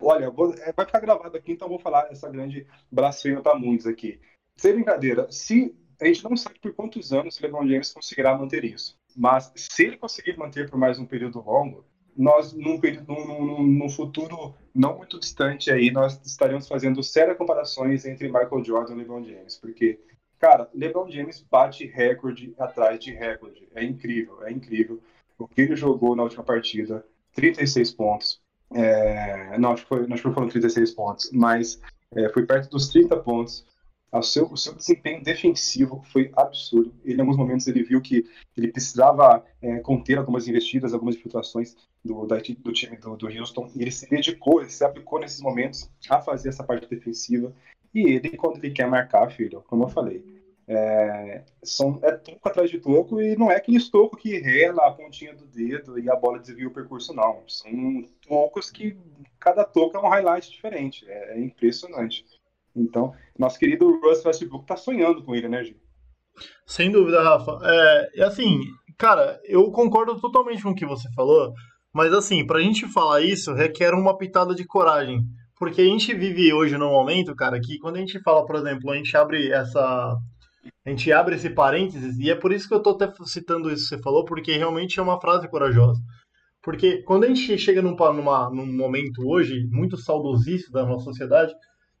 [0.00, 3.86] olha, vou, é, vai ficar gravado aqui, então vou falar essa grande blasfêmia para muitos
[3.86, 4.20] aqui.
[4.56, 8.64] Sem brincadeira, se a gente não sabe por quantos anos o LeBron James conseguirá manter
[8.64, 8.98] isso.
[9.16, 11.84] Mas se ele conseguir manter por mais um período longo,
[12.16, 18.26] nós, num, num, num, futuro não muito distante aí, nós estaremos fazendo sérias comparações entre
[18.28, 19.56] Michael Jordan e LeBron James.
[19.56, 19.98] Porque,
[20.38, 23.68] cara, LeBron James bate recorde atrás de recorde.
[23.74, 25.00] É incrível, é incrível.
[25.38, 27.04] O que ele jogou na última partida,
[27.34, 28.40] 36 pontos.
[28.74, 31.80] É, não, acho que, foi, acho que foram 36 pontos, mas
[32.14, 33.64] é, foi perto dos 30 pontos.
[34.12, 36.92] O seu, o seu desempenho defensivo foi absurdo.
[37.02, 41.74] Ele, em alguns momentos, ele viu que ele precisava é, conter algumas investidas, algumas infiltrações
[42.04, 43.70] do, da, do time do, do, Houston.
[43.74, 47.54] E ele se dedicou, ele se aplicou nesses momentos a fazer essa parte defensiva.
[47.94, 50.22] E ele, quando ele quer marcar, filho, como eu falei,
[50.68, 54.92] é, são, é toco atrás de toco e não é aquele toco que rela a
[54.92, 57.42] pontinha do dedo e a bola desvia o percurso, não.
[57.48, 58.96] São tocos que
[59.40, 61.04] cada toco é um highlight diferente.
[61.08, 62.24] É, é impressionante.
[62.74, 65.76] Então, nosso querido Russ Westbrook tá sonhando com ele, né, Gil?
[66.66, 67.58] Sem dúvida, Rafa.
[67.62, 68.60] É, assim,
[68.98, 71.52] cara, eu concordo totalmente com o que você falou,
[71.92, 75.20] mas assim, pra gente falar isso, requer uma pitada de coragem.
[75.58, 78.90] Porque a gente vive hoje num momento, cara, que quando a gente fala, por exemplo,
[78.90, 80.16] a gente abre essa.
[80.84, 83.88] A gente abre esse parênteses, e é por isso que eu tô até citando isso
[83.88, 86.00] que você falou, porque realmente é uma frase corajosa.
[86.62, 91.52] Porque quando a gente chega num, numa, num momento hoje muito saudosista da nossa sociedade,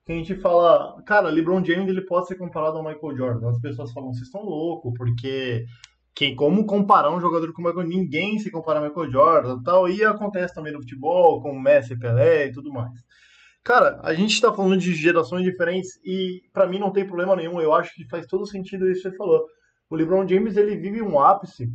[0.04, 3.50] que a gente fala, cara, LeBron James ele pode ser comparado ao Michael Jordan.
[3.50, 5.64] As pessoas falam, vocês estão loucos, porque
[6.14, 9.88] quem como comparar um jogador com o Michael ninguém se compara ao Michael Jordan, tal,
[9.88, 12.92] e acontece também no futebol, com Messi, Pelé e tudo mais.
[13.64, 17.60] Cara, a gente está falando de gerações diferentes e para mim não tem problema nenhum.
[17.60, 19.46] Eu acho que faz todo sentido isso que você falou.
[19.88, 21.68] O LeBron James ele vive um ápice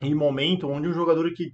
[0.00, 1.52] em momento onde um jogador que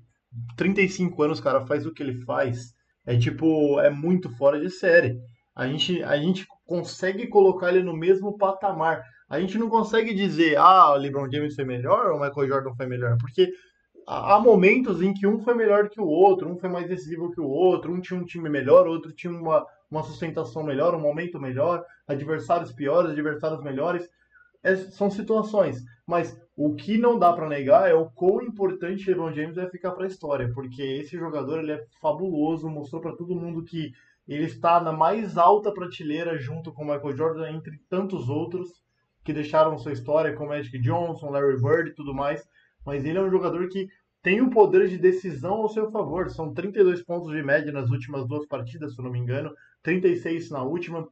[0.57, 2.75] 35 anos, cara, faz o que ele faz
[3.07, 5.17] é tipo, é muito fora de série.
[5.57, 9.03] A gente, a gente consegue colocar ele no mesmo patamar.
[9.29, 12.75] A gente não consegue dizer, ah, o LeBron James foi melhor ou o Michael Jordan
[12.75, 13.53] foi melhor, porque
[14.07, 17.41] há momentos em que um foi melhor que o outro, um foi mais decisivo que
[17.41, 21.41] o outro, um tinha um time melhor, outro tinha uma, uma sustentação melhor, um momento
[21.41, 24.09] melhor, adversários piores, adversários melhores.
[24.63, 29.33] É- são situações, mas o que não dá pra negar é o quão importante LeBron
[29.33, 33.63] James vai ficar pra história, porque esse jogador ele é fabuloso, mostrou pra todo mundo
[33.65, 33.93] que
[34.27, 38.83] ele está na mais alta prateleira junto com o Michael Jordan entre tantos outros
[39.25, 42.49] que deixaram sua história, como Magic Johnson, Larry Bird e tudo mais,
[42.85, 43.89] mas ele é um jogador que
[44.23, 46.31] tem o poder de decisão ao seu favor.
[46.31, 49.53] São 32 pontos de média nas últimas duas partidas, se eu não me engano,
[49.83, 51.09] 36 na última.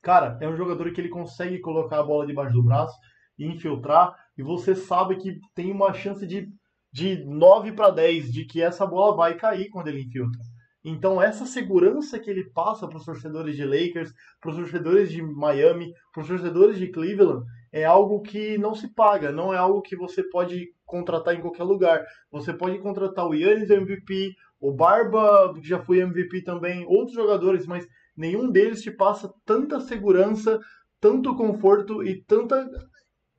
[0.00, 2.94] Cara, é um jogador que ele consegue colocar a bola debaixo do braço
[3.38, 6.50] e infiltrar, e você sabe que tem uma chance de,
[6.92, 10.40] de 9 para 10 de que essa bola vai cair quando ele infiltra.
[10.84, 15.22] Então, essa segurança que ele passa para os torcedores de Lakers, para os torcedores de
[15.22, 19.80] Miami, para os torcedores de Cleveland, é algo que não se paga, não é algo
[19.80, 22.04] que você pode contratar em qualquer lugar.
[22.30, 27.66] Você pode contratar o Yannis MVP, o Barba, que já foi MVP também, outros jogadores,
[27.66, 30.60] mas nenhum deles te passa tanta segurança,
[31.00, 32.68] tanto conforto e tanta.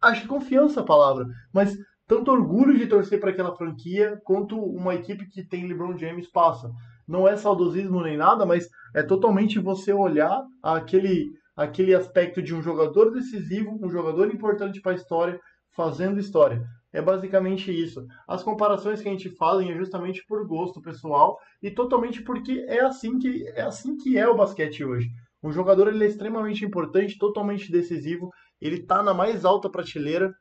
[0.01, 1.77] Acho que confiança é a palavra, mas
[2.07, 6.69] tanto orgulho de torcer para aquela franquia quanto uma equipe que tem LeBron James passa.
[7.07, 12.61] Não é saudosismo nem nada, mas é totalmente você olhar aquele, aquele aspecto de um
[12.61, 15.39] jogador decisivo, um jogador importante para a história,
[15.75, 16.63] fazendo história.
[16.91, 18.05] É basicamente isso.
[18.27, 22.81] As comparações que a gente fala é justamente por gosto pessoal e totalmente porque é
[22.81, 25.09] assim que é assim que é o basquete hoje.
[25.41, 28.29] Um jogador ele é extremamente importante, totalmente decisivo,
[28.61, 30.33] ele está na mais alta prateleira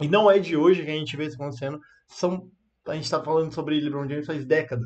[0.00, 1.78] e não é de hoje que a gente vê isso acontecendo.
[2.08, 2.50] São
[2.86, 4.84] a gente está falando sobre LeBron James faz década.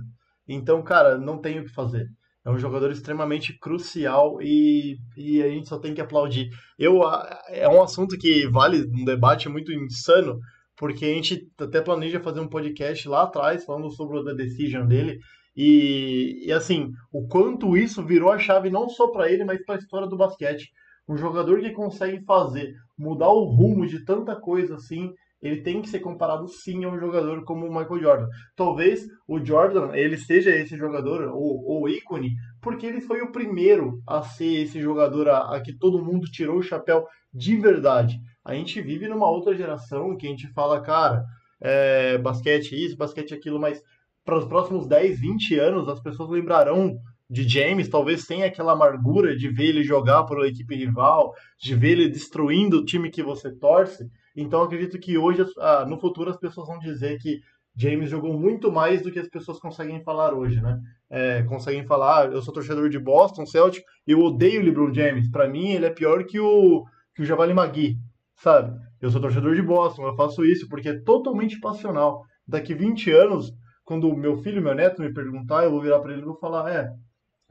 [0.49, 2.09] Então, cara, não tem o que fazer.
[2.45, 6.49] É um jogador extremamente crucial e, e a gente só tem que aplaudir.
[6.79, 7.01] Eu,
[7.49, 10.39] é um assunto que vale um debate muito insano,
[10.77, 14.87] porque a gente até planeja fazer um podcast lá atrás falando sobre o The Decision
[14.87, 15.19] dele.
[15.57, 19.75] E, e assim, o quanto isso virou a chave não só para ele, mas para
[19.75, 20.71] a história do basquete.
[21.09, 25.13] Um jogador que consegue fazer, mudar o rumo de tanta coisa assim,
[25.47, 28.29] ele tem que ser comparado sim a um jogador como o Michael Jordan.
[28.55, 34.23] Talvez o Jordan ele seja esse jogador, ou, ícone, porque ele foi o primeiro a
[34.23, 38.19] ser esse jogador a, a que todo mundo tirou o chapéu de verdade.
[38.45, 41.25] A gente vive numa outra geração que a gente fala, cara,
[41.61, 43.83] é, basquete isso, basquete aquilo, mas
[44.25, 46.97] para os próximos 10, 20 anos as pessoas lembrarão
[47.29, 51.75] de James, talvez tenha aquela amargura de ver ele jogar por uma equipe rival, de
[51.75, 54.09] ver ele destruindo o time que você torce.
[54.37, 57.41] Então acredito que hoje, ah, no futuro, as pessoas vão dizer que
[57.77, 60.79] James jogou muito mais do que as pessoas conseguem falar hoje, né?
[61.11, 65.31] É, conseguem falar, "Ah, eu sou torcedor de Boston, Celtic, eu odeio o LeBron James.
[65.31, 66.85] Para mim, ele é pior que o,
[67.15, 67.97] que o Javali Magui,
[68.37, 68.79] sabe?
[69.01, 72.23] Eu sou torcedor de Boston, eu faço isso porque é totalmente passional.
[72.47, 73.53] Daqui 20 anos,
[73.85, 76.71] quando meu filho, meu neto me perguntar, eu vou virar para ele e vou falar,
[76.73, 76.91] é,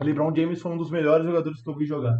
[0.01, 2.17] LeBron James foi um dos melhores jogadores que eu vi jogar.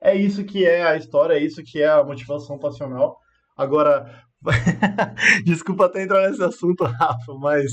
[0.00, 3.18] É isso que é a história, é isso que é a motivação passional.
[3.58, 4.22] Agora,
[5.44, 7.72] desculpa até entrar nesse assunto, Rafa, mas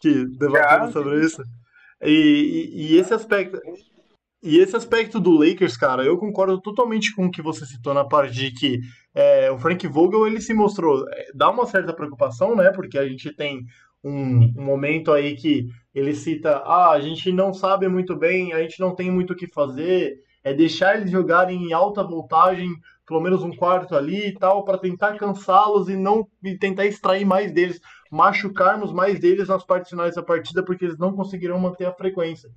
[0.00, 1.42] que debatendo sobre isso.
[2.02, 3.58] E, e- e esse aspecto.
[4.42, 8.04] E esse aspecto do Lakers, cara, eu concordo totalmente com o que você citou na
[8.04, 8.78] parte de que
[9.14, 11.04] é, o Frank Vogel ele se mostrou.
[11.10, 12.70] é, dá uma certa preocupação, né?
[12.70, 13.64] Porque a gente tem
[14.04, 18.60] um, um momento aí que ele cita: ah, a gente não sabe muito bem, a
[18.62, 20.14] gente não tem muito o que fazer,
[20.44, 22.68] é deixar eles jogarem em alta voltagem,
[23.06, 27.24] pelo menos um quarto ali e tal, para tentar cansá-los e não e tentar extrair
[27.24, 27.80] mais deles,
[28.10, 32.50] machucarmos mais deles nas partes finais da partida, porque eles não conseguirão manter a frequência.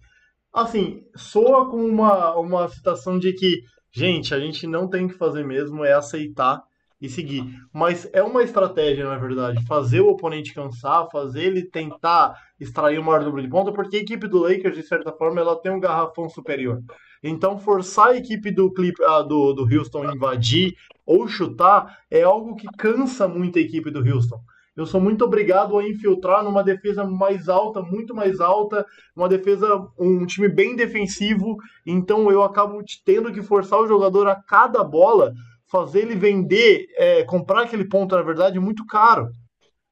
[0.51, 5.45] Assim, soa com uma, uma citação de que, gente, a gente não tem que fazer
[5.45, 6.63] mesmo, é aceitar
[6.99, 7.43] e seguir.
[7.71, 13.03] Mas é uma estratégia, na verdade, fazer o oponente cansar, fazer ele tentar extrair o
[13.03, 15.79] maior número de pontos, porque a equipe do Lakers, de certa forma, ela tem um
[15.79, 16.81] garrafão superior.
[17.21, 22.55] Então, forçar a equipe do, Clip, ah, do, do Houston invadir ou chutar é algo
[22.55, 24.39] que cansa muito a equipe do Houston.
[24.79, 29.67] Eu sou muito obrigado a infiltrar numa defesa mais alta, muito mais alta, uma defesa,
[29.99, 35.33] um time bem defensivo, então eu acabo tendo que forçar o jogador a cada bola,
[35.69, 39.27] fazer ele vender, é, comprar aquele ponto, na verdade, muito caro.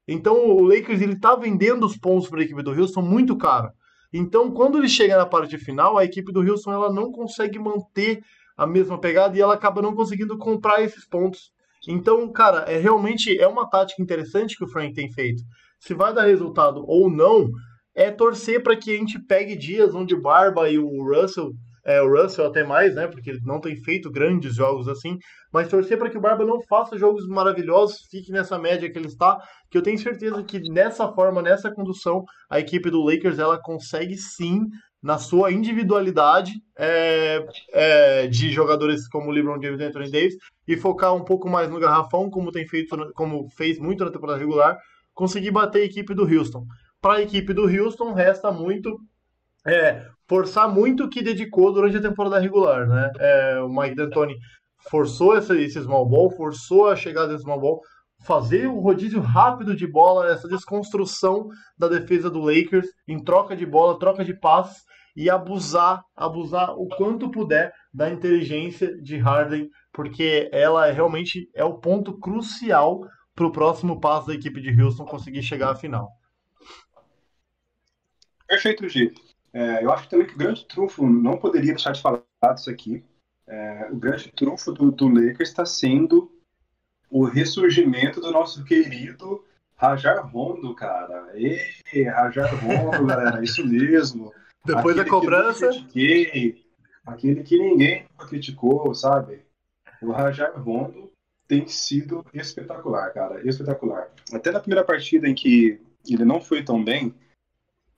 [0.08, 3.70] Então o Lakers ele tá vendendo os pontos para a equipe do Houston muito caro.
[4.14, 8.22] Então quando ele chega na parte final, a equipe do Houston ela não consegue manter
[8.58, 11.52] a mesma pegada e ela acaba não conseguindo comprar esses pontos.
[11.88, 15.44] Então, cara, é realmente é uma tática interessante que o Frank tem feito.
[15.80, 17.50] Se vai dar resultado ou não,
[17.96, 21.52] é torcer para que a gente pegue dias onde o Barba e o Russell,
[21.88, 23.08] é, o Russell até mais, né?
[23.08, 25.18] Porque ele não tem feito grandes jogos assim,
[25.54, 29.08] mas torcer para que o Barba não faça jogos maravilhosos, fique nessa média que ele
[29.08, 29.40] está,
[29.72, 34.18] que eu tenho certeza que nessa forma, nessa condução, a equipe do Lakers ela consegue
[34.18, 34.66] sim
[35.02, 40.36] na sua individualidade é, é, de jogadores como LeBron James e Anthony Davis
[40.68, 44.40] e focar um pouco mais no garrafão, como tem feito, como fez muito na temporada
[44.40, 44.78] regular,
[45.14, 46.66] conseguir bater a equipe do Houston.
[47.00, 49.00] Para a equipe do Houston resta muito
[49.66, 53.12] é, forçar muito o que dedicou durante a temporada regular, né?
[53.20, 54.36] É, o Mike D'Antoni
[54.90, 57.82] forçou esse, small ball, forçou a chegada desse small ball,
[58.26, 61.48] fazer o rodízio rápido de bola, essa desconstrução
[61.78, 64.84] da defesa do Lakers em troca de bola, troca de passes
[65.16, 71.80] e abusar, abusar o quanto puder da inteligência de Harden, porque ela realmente é o
[71.80, 73.02] ponto crucial
[73.34, 76.10] para o próximo passo da equipe de Houston conseguir chegar à final.
[78.48, 79.12] Perfeito, G.
[79.54, 82.22] É, eu acho também que o grande trunfo, não poderia deixar de falar
[82.54, 83.04] disso aqui,
[83.48, 86.32] é, o grande trunfo do, do Lakers está sendo
[87.10, 89.44] o ressurgimento do nosso querido
[89.76, 91.32] Rajar Rondo, cara.
[91.34, 94.34] Ei, Rajar Rondo, galera, isso mesmo.
[94.66, 95.70] Depois da cobrança.
[95.70, 96.66] Que critiquei,
[97.06, 99.46] aquele que ninguém criticou, sabe?
[100.02, 101.10] O Rajar Rondo
[101.48, 104.10] tem sido espetacular, cara, espetacular.
[104.34, 107.14] Até na primeira partida em que ele não foi tão bem,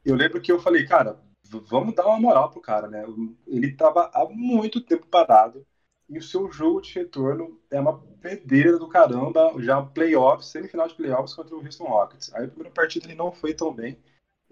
[0.06, 1.18] eu lembro que eu falei, cara,
[1.50, 3.06] vamos dar uma moral pro cara, né?
[3.48, 5.66] Ele tava há muito tempo parado
[6.10, 10.96] e o seu jogo de retorno é uma pedreira do caramba, já playoffs, semifinal de
[10.96, 12.34] playoffs contra o Houston Rockets.
[12.34, 13.98] Aí a primeira partida ele não foi tão bem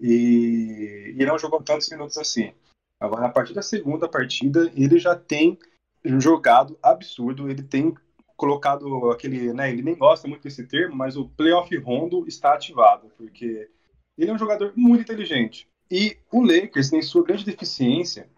[0.00, 2.52] e, e não jogou tantos minutos assim.
[3.00, 5.58] Agora, a partir da segunda partida, ele já tem
[6.02, 7.94] jogado absurdo, ele tem
[8.36, 13.10] colocado aquele, né, ele nem gosta muito desse termo, mas o playoff rondo está ativado,
[13.16, 13.68] porque
[14.16, 15.68] ele é um jogador muito inteligente.
[15.90, 18.28] E o Lakers tem sua grande deficiência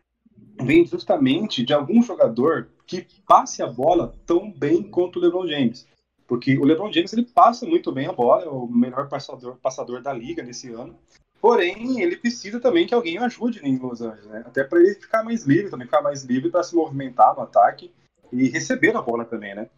[0.65, 5.87] vem justamente de algum jogador que passe a bola tão bem quanto o LeBron James.
[6.27, 10.01] Porque o LeBron James ele passa muito bem a bola, é o melhor passador, passador
[10.01, 10.97] da liga nesse ano.
[11.41, 14.45] Porém, ele precisa também que alguém o ajude em Los Angeles, né?
[14.47, 17.91] Até para ele ficar mais livre, também ficar mais livre para se movimentar no ataque
[18.31, 19.69] e receber a bola também, né?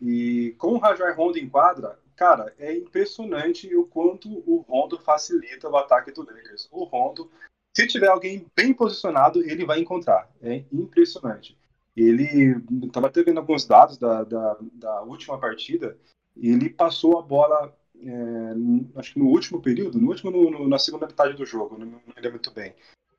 [0.00, 5.68] E com o Rajar Rondo em quadra, cara, é impressionante o quanto o Rondo facilita
[5.68, 6.68] o ataque do Lakers.
[6.70, 7.30] O Rondo,
[7.76, 10.30] se tiver alguém bem posicionado, ele vai encontrar.
[10.40, 11.56] É impressionante.
[11.96, 15.96] Ele estava até vendo alguns dados da, da, da última partida.
[16.36, 20.78] Ele passou a bola é, acho que no último período, no último, no, no, na
[20.78, 22.74] segunda metade do jogo, não, me lembro muito bem.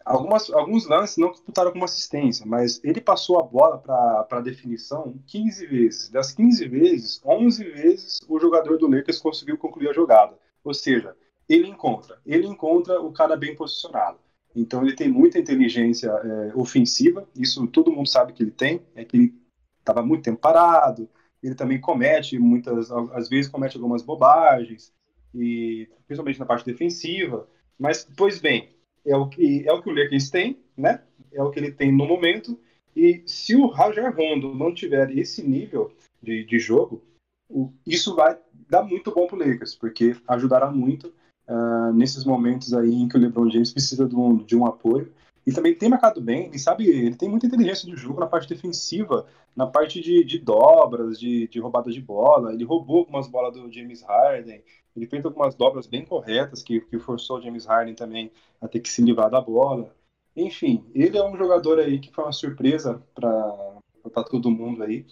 [0.05, 5.65] Algumas, alguns lances não disputaram com assistência, mas ele passou a bola para definição 15
[5.65, 6.09] vezes.
[6.09, 10.37] Das 15 vezes, 11 vezes o jogador do Lakers conseguiu concluir a jogada.
[10.63, 11.15] Ou seja,
[11.47, 14.19] ele encontra, ele encontra o cara bem posicionado.
[14.55, 19.03] Então ele tem muita inteligência é, ofensiva, isso todo mundo sabe que ele tem, é
[19.03, 19.33] que ele
[19.79, 21.09] estava muito tempo parado,
[21.41, 24.93] ele também comete muitas, às vezes comete algumas bobagens,
[25.33, 27.47] e principalmente na parte defensiva.
[27.77, 28.69] Mas, pois bem,
[29.05, 31.01] é o que, é o, que o Lakers tem, né?
[31.31, 32.59] É o que ele tem no momento.
[32.95, 35.91] E se o Rajar Rondo não tiver esse nível
[36.21, 37.03] de, de jogo,
[37.49, 38.37] o, isso vai
[38.69, 41.13] dar muito bom para o Lakers, porque ajudará muito
[41.47, 45.11] uh, nesses momentos aí em que o LeBron James precisa de um, de um apoio.
[45.45, 48.47] E também tem marcado bem, ele sabe, ele tem muita inteligência de jogo na parte
[48.47, 49.25] defensiva,
[49.55, 52.53] na parte de, de dobras, de, de roubada de bola.
[52.53, 54.63] Ele roubou algumas bolas do James Harden,
[54.95, 58.31] ele fez algumas dobras bem corretas que, que forçou o James Harden também
[58.61, 59.93] a ter que se livrar da bola.
[60.35, 65.05] Enfim, ele é um jogador aí que foi uma surpresa para todo mundo aí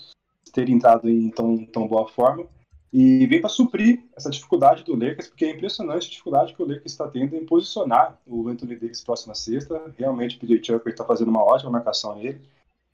[0.53, 2.47] ter entrado em tão, tão boa forma.
[2.93, 6.65] E vem para suprir essa dificuldade do Lakers, porque é impressionante a dificuldade que o
[6.65, 9.81] Lakers está tendo em posicionar o Anthony Davis próxima sexta.
[9.97, 12.41] Realmente o PJ Tucker está fazendo uma ótima marcação nele.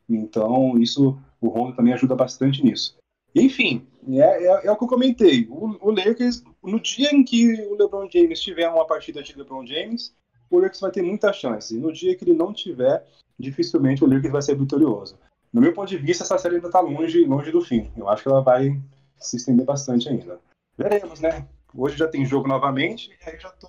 [0.07, 2.95] Então, isso, o Rondo também ajuda bastante nisso.
[3.35, 5.47] Enfim, é, é, é o que eu comentei.
[5.49, 9.65] O, o, Lakers, no dia em que o LeBron James tiver uma partida de LeBron
[9.65, 10.15] James,
[10.49, 11.75] o Lakers vai ter muita chance.
[11.75, 13.05] E no dia que ele não tiver,
[13.37, 15.17] dificilmente o Lakers vai ser vitorioso.
[15.51, 17.89] No meu ponto de vista, essa série ainda está longe, longe do fim.
[17.97, 18.79] Eu acho que ela vai
[19.19, 20.39] se estender bastante ainda.
[20.77, 21.47] Veremos, né?
[21.73, 23.67] Hoje já tem jogo novamente e aí já tô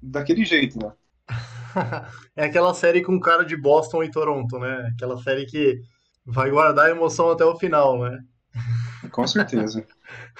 [0.00, 0.92] daquele jeito, né?
[2.36, 4.90] é aquela série com cara de Boston e Toronto, né?
[4.94, 5.80] Aquela série que
[6.24, 8.18] vai guardar a emoção até o final, né?
[9.12, 9.86] Com certeza.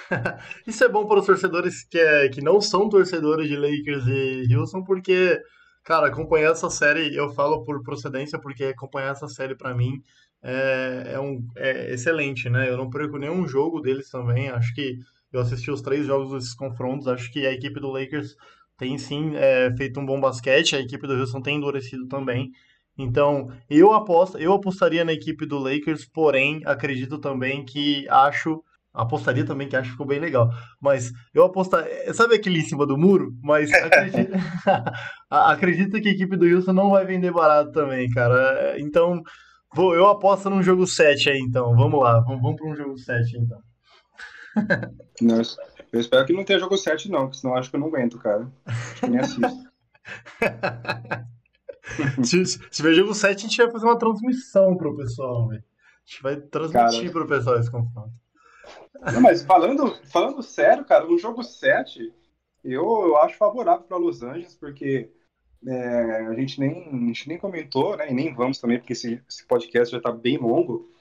[0.67, 4.55] Isso é bom para os torcedores que, é, que não são torcedores de Lakers e
[4.55, 5.41] Houston, porque,
[5.83, 10.03] cara, acompanhar essa série, eu falo por procedência, porque acompanhar essa série para mim
[10.41, 12.69] é, é, um, é excelente, né?
[12.69, 14.49] Eu não perco nenhum jogo deles também.
[14.49, 14.99] Acho que
[15.31, 17.07] eu assisti os três jogos desses confrontos.
[17.07, 18.35] Acho que a equipe do Lakers
[18.77, 22.51] tem sim é, feito um bom basquete, a equipe do Houston tem endurecido também.
[22.97, 28.63] Então, eu aposto, eu apostaria na equipe do Lakers, porém, acredito também que acho.
[28.91, 30.49] Apostaria também que acho que ficou bem legal.
[30.81, 32.13] Mas eu apostaria.
[32.13, 33.31] Sabe aquele em cima do muro?
[33.41, 34.31] Mas acredito,
[35.29, 38.75] acredito que a equipe do Houston não vai vender barato também, cara.
[38.79, 39.21] Então,
[39.73, 41.75] vou, eu aposto num jogo 7 aí, então.
[41.75, 43.61] Vamos lá, vamos, vamos para um jogo 7 então.
[45.21, 47.87] Nossa, eu espero que não tenha jogo 7, não, porque senão acho que eu não
[47.87, 48.51] aguento, cara.
[48.65, 49.69] Acho que nem assisto.
[52.23, 55.63] se, se tiver jogo 7, a gente vai fazer uma transmissão pro pessoal, velho.
[55.63, 57.11] A gente vai transmitir Cara.
[57.11, 58.11] pro pessoal esse confronto.
[59.13, 62.11] Não, mas falando, falando sério, cara, no jogo 7,
[62.63, 65.11] eu, eu acho favorável para Los Angeles, porque
[65.65, 68.09] é, a, gente nem, a gente nem comentou, né?
[68.09, 70.91] E nem vamos também, porque esse, esse podcast já tá bem longo.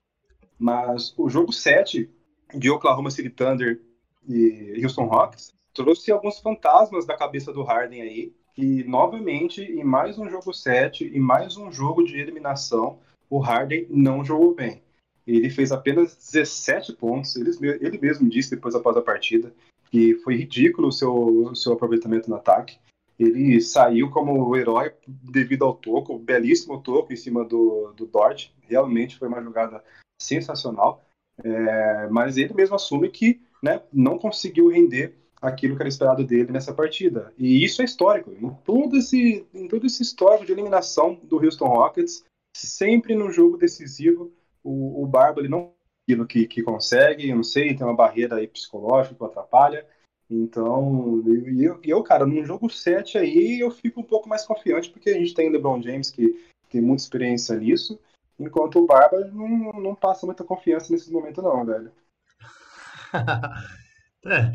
[0.59, 2.11] Mas o jogo 7
[2.55, 3.81] de Oklahoma City Thunder
[4.29, 8.33] e Houston Rockets trouxe alguns fantasmas da cabeça do Harden aí.
[8.57, 12.99] E novamente, em mais um jogo 7, e mais um jogo de eliminação,
[13.31, 14.83] o Harden não jogou bem.
[15.25, 17.37] Ele fez apenas 17 pontos.
[17.37, 19.55] Ele, ele mesmo disse depois após a partida
[19.91, 22.79] que foi ridículo o seu, o seu aproveitamento no ataque.
[23.19, 28.51] Ele saiu como herói devido ao toco, belíssimo toco em cima do, do Dort.
[28.63, 29.83] Realmente foi uma jogada
[30.21, 31.05] sensacional.
[31.43, 36.53] É, mas ele mesmo assume que né, não conseguiu render aquilo que era esperado dele
[36.53, 37.33] nessa partida.
[37.37, 38.33] E isso é histórico.
[38.33, 42.25] Em todo esse, em todo esse histórico de eliminação do Houston Rockets,
[42.57, 44.33] sempre no jogo decisivo,
[44.63, 45.73] o, o Barba ele não
[46.09, 49.87] aquilo que, que consegue, não sei, tem uma barreira aí psicológica que atrapalha.
[50.31, 54.91] Então, e eu, eu, cara, num jogo 7 aí eu fico um pouco mais confiante,
[54.91, 57.99] porque a gente tem o LeBron James que tem muita experiência nisso,
[58.39, 61.91] enquanto o Barba não, não passa muita confiança nesse momento, não, velho.
[64.27, 64.53] é.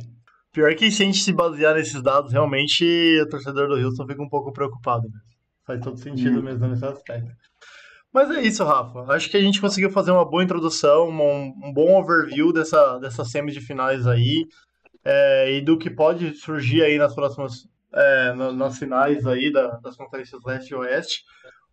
[0.52, 4.22] Pior que se a gente se basear nesses dados, realmente o torcedor do Houston fica
[4.22, 5.34] um pouco preocupado mesmo.
[5.66, 6.44] Faz todo sentido Hum.
[6.44, 7.32] mesmo nesse aspecto.
[8.14, 9.12] Mas é isso, Rafa.
[9.12, 13.32] Acho que a gente conseguiu fazer uma boa introdução, um, um bom overview dessa, dessas
[13.32, 14.46] semis de finais aí,
[15.06, 19.78] é, e do que pode surgir aí nas próximas, é, na- nas finais aí da-
[19.78, 21.24] das conferências leste e oeste.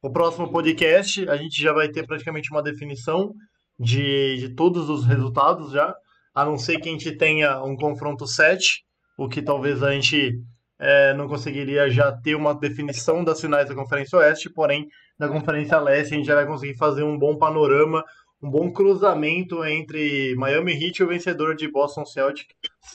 [0.03, 3.33] O próximo podcast, a gente já vai ter praticamente uma definição
[3.79, 5.95] de, de todos os resultados já,
[6.35, 8.85] a não ser que a gente tenha um confronto 7,
[9.19, 10.39] o que talvez a gente
[10.79, 14.87] é, não conseguiria já ter uma definição das finais da Conferência Oeste, porém,
[15.19, 18.03] na Conferência Leste a gente já vai conseguir fazer um bom panorama,
[18.43, 22.55] um bom cruzamento entre Miami Heat o vencedor de Boston Celtics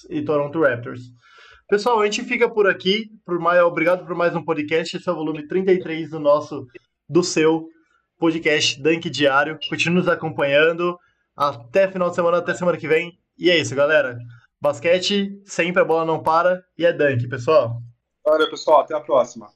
[0.09, 1.01] e Toronto Raptors.
[1.67, 3.09] Pessoal, a gente fica por aqui.
[3.25, 4.97] Por mais, obrigado por mais um podcast.
[4.97, 6.65] Esse é o volume 33 do nosso,
[7.07, 7.67] do seu
[8.17, 9.59] podcast Dunk Diário.
[9.69, 10.97] Continue nos acompanhando.
[11.35, 13.17] Até final de semana, até semana que vem.
[13.37, 14.17] E é isso, galera.
[14.61, 17.81] Basquete, sempre a bola não para e é dunk, pessoal.
[18.25, 19.47] Olha, pessoal, até a próxima.